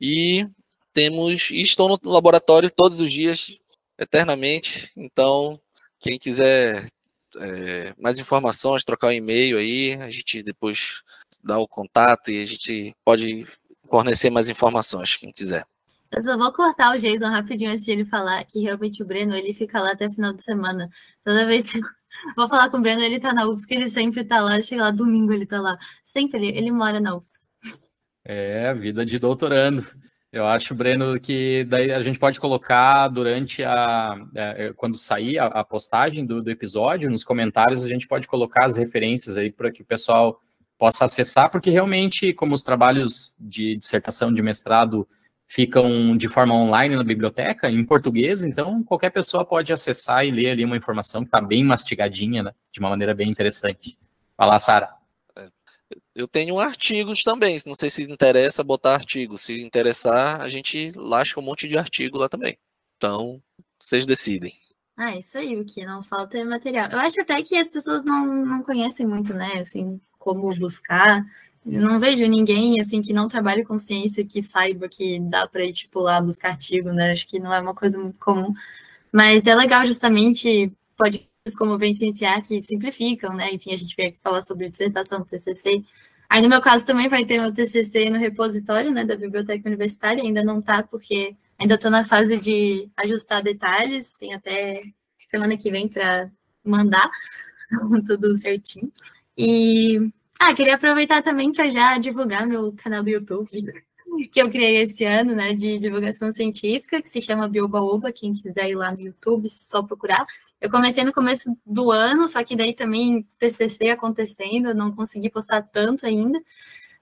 [0.00, 0.46] E
[0.92, 3.58] temos, e estou no laboratório todos os dias,
[3.98, 4.90] eternamente.
[4.96, 5.60] Então,
[6.00, 6.88] quem quiser
[7.36, 11.02] é, mais informações, trocar um e-mail aí, a gente depois
[11.42, 13.46] dá o contato e a gente pode
[13.88, 15.64] fornecer mais informações, quem quiser.
[16.10, 19.34] Eu só vou cortar o Jason rapidinho antes de ele falar que realmente o Breno
[19.34, 20.88] ele fica lá até final de semana.
[21.22, 21.80] Toda vez que
[22.36, 24.90] vou falar com o Breno, ele tá na UFSC, ele sempre tá lá, chega lá
[24.90, 25.78] domingo, ele tá lá.
[26.04, 27.38] Sempre ele, ele mora na UFSC.
[28.24, 29.86] É, vida de doutorando.
[30.30, 34.14] Eu acho, Breno, que daí a gente pode colocar durante a.
[34.34, 38.26] É, é, quando sair a, a postagem do, do, episódio, nos comentários, a gente pode
[38.26, 40.38] colocar as referências aí para que o pessoal
[40.78, 45.06] possa acessar, porque realmente, como os trabalhos de dissertação de mestrado
[45.48, 50.50] ficam de forma online na biblioteca, em português, então qualquer pessoa pode acessar e ler
[50.50, 53.98] ali uma informação que está bem mastigadinha, né, de uma maneira bem interessante.
[54.36, 54.94] Vai lá, Sara.
[56.14, 59.38] Eu tenho artigos também, não sei se interessa botar artigo.
[59.38, 62.58] Se interessar, a gente lasca um monte de artigo lá também.
[62.96, 63.42] Então,
[63.80, 64.52] vocês decidem.
[64.96, 66.90] Ah, isso aí, o que não falta é material.
[66.90, 69.98] Eu acho até que as pessoas não, não conhecem muito, né, assim,
[70.34, 71.24] como buscar.
[71.64, 75.72] Não vejo ninguém, assim, que não trabalhe com ciência que saiba que dá para ir,
[75.72, 77.12] tipo, lá buscar artigo, né?
[77.12, 78.52] Acho que não é uma coisa muito comum.
[79.12, 83.52] Mas é legal justamente, pode como vem cienciar que simplificam, né?
[83.52, 85.82] Enfim, a gente veio aqui falar sobre dissertação, TCC.
[86.28, 90.22] Aí, no meu caso, também vai ter o TCC no repositório, né, da Biblioteca Universitária.
[90.22, 94.14] Ainda não tá, porque ainda estou na fase de ajustar detalhes.
[94.18, 94.82] Tem até
[95.28, 96.30] semana que vem para
[96.64, 97.08] mandar
[98.06, 98.92] tudo certinho.
[99.36, 100.10] E,
[100.40, 103.50] ah, queria aproveitar também para já divulgar meu canal do YouTube
[104.32, 108.70] que eu criei esse ano, né, de divulgação científica, que se chama Biobaoba, quem quiser
[108.70, 110.26] ir lá no YouTube, só procurar.
[110.60, 115.30] Eu comecei no começo do ano, só que daí também TCC acontecendo, eu não consegui
[115.30, 116.40] postar tanto ainda,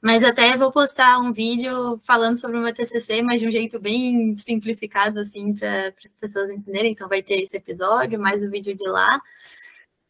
[0.00, 3.80] mas até vou postar um vídeo falando sobre o meu TCC, mas de um jeito
[3.80, 6.92] bem simplificado, assim, para as pessoas entenderem.
[6.92, 9.20] Então vai ter esse episódio, mais o vídeo de lá.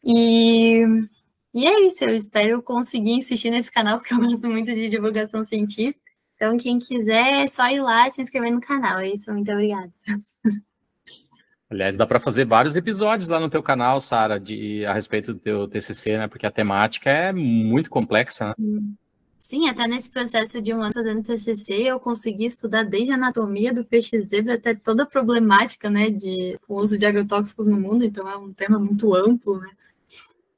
[0.03, 0.83] E,
[1.57, 5.43] e é isso, eu espero conseguir insistir nesse canal, porque eu gosto muito de divulgação
[5.43, 5.99] científica.
[6.35, 8.99] Então, quem quiser, é só ir lá e se inscrever no canal.
[8.99, 9.91] É isso, muito obrigada.
[11.67, 14.41] Aliás, dá para fazer vários episódios lá no teu canal, Sara,
[14.87, 16.27] a respeito do teu TCC, né?
[16.27, 18.53] Porque a temática é muito complexa, né?
[19.39, 23.73] Sim, até nesse processo de um ano fazendo TCC, eu consegui estudar desde a anatomia
[23.73, 28.03] do peixe zebra até toda a problemática, né, de o uso de agrotóxicos no mundo,
[28.03, 29.69] então é um tema muito amplo, né,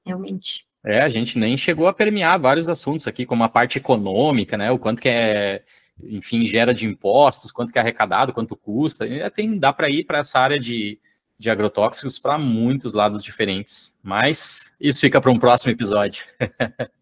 [0.04, 0.69] realmente.
[0.86, 4.72] É, a gente nem chegou a permear vários assuntos aqui, como a parte econômica, né,
[4.72, 5.64] o quanto que é,
[6.04, 10.20] enfim, gera de impostos, quanto que é arrecadado, quanto custa, tem, dá para ir para
[10.20, 10.98] essa área de,
[11.38, 16.26] de agrotóxicos para muitos lados diferentes, mas isso fica para um próximo episódio.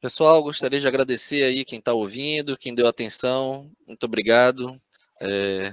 [0.00, 3.70] Pessoal, gostaria de agradecer aí quem está ouvindo, quem deu atenção.
[3.88, 4.78] Muito obrigado.
[5.18, 5.72] É,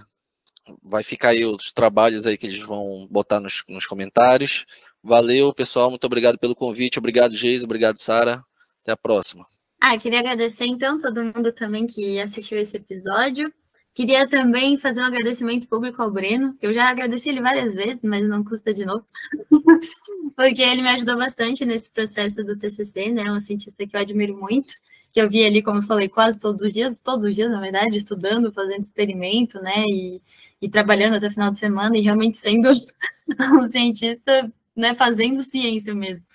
[0.82, 4.66] vai ficar aí os trabalhos aí que eles vão botar nos, nos comentários.
[5.04, 5.90] Valeu, pessoal.
[5.90, 7.00] Muito obrigado pelo convite.
[7.00, 7.64] Obrigado, Geis.
[7.64, 8.44] Obrigado, Sara.
[8.82, 9.46] Até a próxima.
[9.80, 13.52] Ah, queria agradecer então todo mundo também que assistiu esse episódio.
[13.94, 18.04] Queria também fazer um agradecimento público ao Breno, que eu já agradeci ele várias vezes,
[18.04, 19.06] mas não custa de novo,
[20.36, 23.24] porque ele me ajudou bastante nesse processo do TCC, né?
[23.24, 24.76] É um cientista que eu admiro muito,
[25.12, 27.60] que eu vi ali, como eu falei, quase todos os dias, todos os dias, na
[27.60, 29.84] verdade, estudando, fazendo experimento, né?
[29.90, 30.22] E,
[30.62, 32.72] e trabalhando até final de semana e realmente sendo
[33.62, 34.50] um cientista,
[34.82, 34.96] né?
[34.96, 36.26] Fazendo ciência mesmo.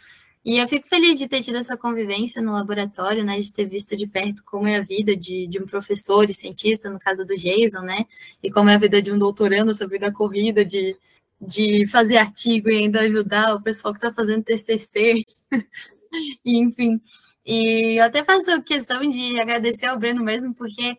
[0.47, 3.97] E eu fico feliz de ter tido essa convivência no laboratório, né, de ter visto
[3.97, 7.35] de perto como é a vida de, de um professor e cientista, no caso do
[7.35, 8.07] Jason, né,
[8.41, 10.97] e como é a vida de um doutorando sobre a corrida, de,
[11.41, 15.21] de fazer artigo e ainda ajudar o pessoal que está fazendo TCC,
[16.45, 17.01] e, enfim.
[17.45, 20.97] E eu até faço questão de agradecer ao Breno mesmo, porque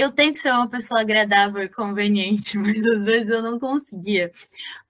[0.00, 4.30] eu tenho que ser uma pessoa agradável e conveniente, mas às vezes eu não conseguia.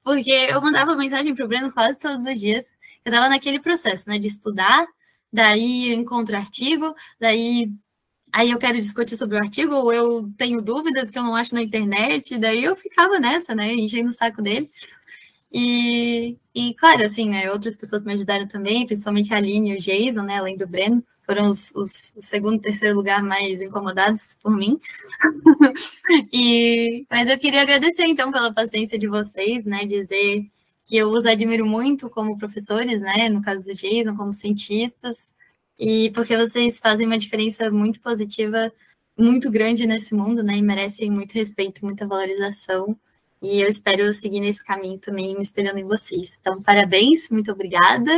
[0.03, 4.09] Porque eu mandava mensagem para o Breno quase todos os dias, eu estava naquele processo,
[4.09, 4.87] né, de estudar,
[5.33, 7.71] daí eu encontro artigo, daí
[8.33, 11.55] aí eu quero discutir sobre o artigo, ou eu tenho dúvidas que eu não acho
[11.55, 14.69] na internet, daí eu ficava nessa, né, enchendo o saco dele.
[15.53, 19.81] E, e claro, assim, né, outras pessoas me ajudaram também, principalmente a Aline e o
[19.81, 24.51] Jason, né, além do Breno, foram os, os segundo e terceiro lugar mais incomodados por
[24.57, 24.81] mim.
[26.33, 30.45] e, mas eu queria agradecer, então, pela paciência de vocês, né, dizer
[30.85, 33.29] que eu os admiro muito como professores, né?
[33.29, 35.33] No caso do Jason, como cientistas,
[35.79, 38.73] e porque vocês fazem uma diferença muito positiva,
[39.17, 40.57] muito grande nesse mundo, né?
[40.57, 42.97] E merecem muito respeito, muita valorização.
[43.41, 46.37] E eu espero seguir nesse caminho também, me espelhando em vocês.
[46.41, 48.11] Então, parabéns, muito obrigada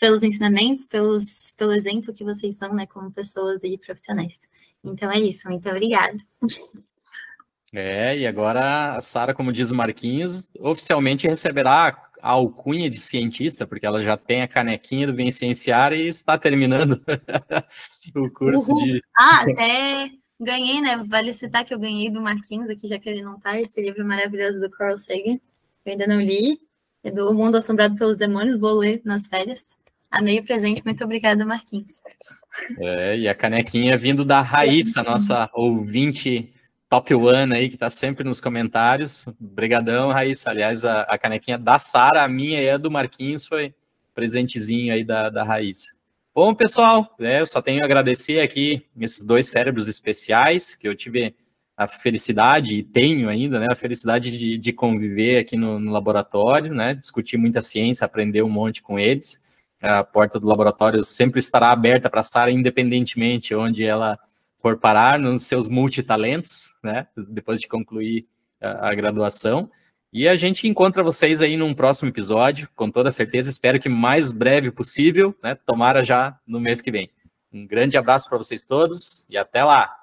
[0.00, 4.40] pelos ensinamentos, pelos, pelo exemplo que vocês são, né, como pessoas e profissionais.
[4.82, 6.16] Então é isso, muito obrigada.
[7.72, 13.66] É, e agora a Sara, como diz o Marquinhos, oficialmente receberá a alcunha de cientista,
[13.66, 17.00] porque ela já tem a canequinha do Vencenciar e está terminando
[18.16, 18.82] o curso Uhul.
[18.82, 19.02] de.
[19.16, 20.96] Ah, até ganhei, né?
[21.06, 24.04] Vale citar que eu ganhei do Marquinhos aqui, já que ele não está, esse livro
[24.04, 25.38] maravilhoso do Carl Sagan.
[25.84, 26.58] Eu ainda não li.
[27.02, 29.64] É do Mundo Assombrado pelos Demônios, vou ler nas férias.
[30.10, 32.02] Amei o presente, muito obrigada, Marquinhos.
[32.78, 36.52] É, e a canequinha vindo da Raíssa, nossa ouvinte
[36.88, 39.26] top one aí, que tá sempre nos comentários.
[39.40, 40.50] Obrigadão, Raíssa.
[40.50, 43.72] Aliás, a, a canequinha da Sara, a minha e a do Marquinhos foi
[44.12, 45.94] presentezinho aí da, da Raíssa.
[46.34, 50.94] Bom, pessoal, né, eu só tenho a agradecer aqui esses dois cérebros especiais que eu
[50.94, 51.34] tive
[51.76, 56.74] a felicidade, e tenho ainda, né, a felicidade de, de conviver aqui no, no, laboratório,
[56.74, 59.42] né, discutir muita ciência, aprender um monte com eles.
[59.80, 64.18] A porta do laboratório sempre estará aberta para Sara, independentemente onde ela
[64.60, 67.06] for parar nos seus multitalentos, né?
[67.16, 68.26] Depois de concluir
[68.60, 69.70] a, a, graduação.
[70.12, 73.48] E a gente encontra vocês aí num próximo episódio, com toda certeza.
[73.48, 75.56] Espero que mais breve possível, né?
[75.66, 77.10] Tomara já no mês que vem.
[77.52, 79.99] Um grande abraço para vocês todos e até lá!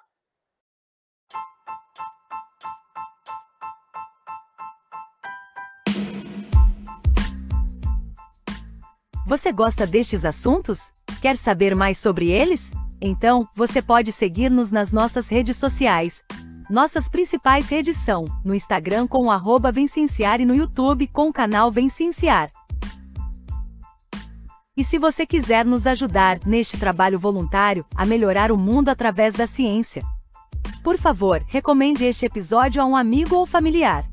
[9.28, 10.90] Você gosta destes assuntos?
[11.22, 12.72] Quer saber mais sobre eles?
[13.02, 16.24] Então, você pode seguir-nos nas nossas redes sociais.
[16.70, 21.70] Nossas principais redes são no Instagram com arroba Vencenciar e no YouTube com o canal
[21.70, 22.50] Vencenciar.
[24.78, 29.46] E se você quiser nos ajudar neste trabalho voluntário a melhorar o mundo através da
[29.46, 30.06] ciência,
[30.82, 34.10] por favor, recomende este episódio a um amigo ou familiar.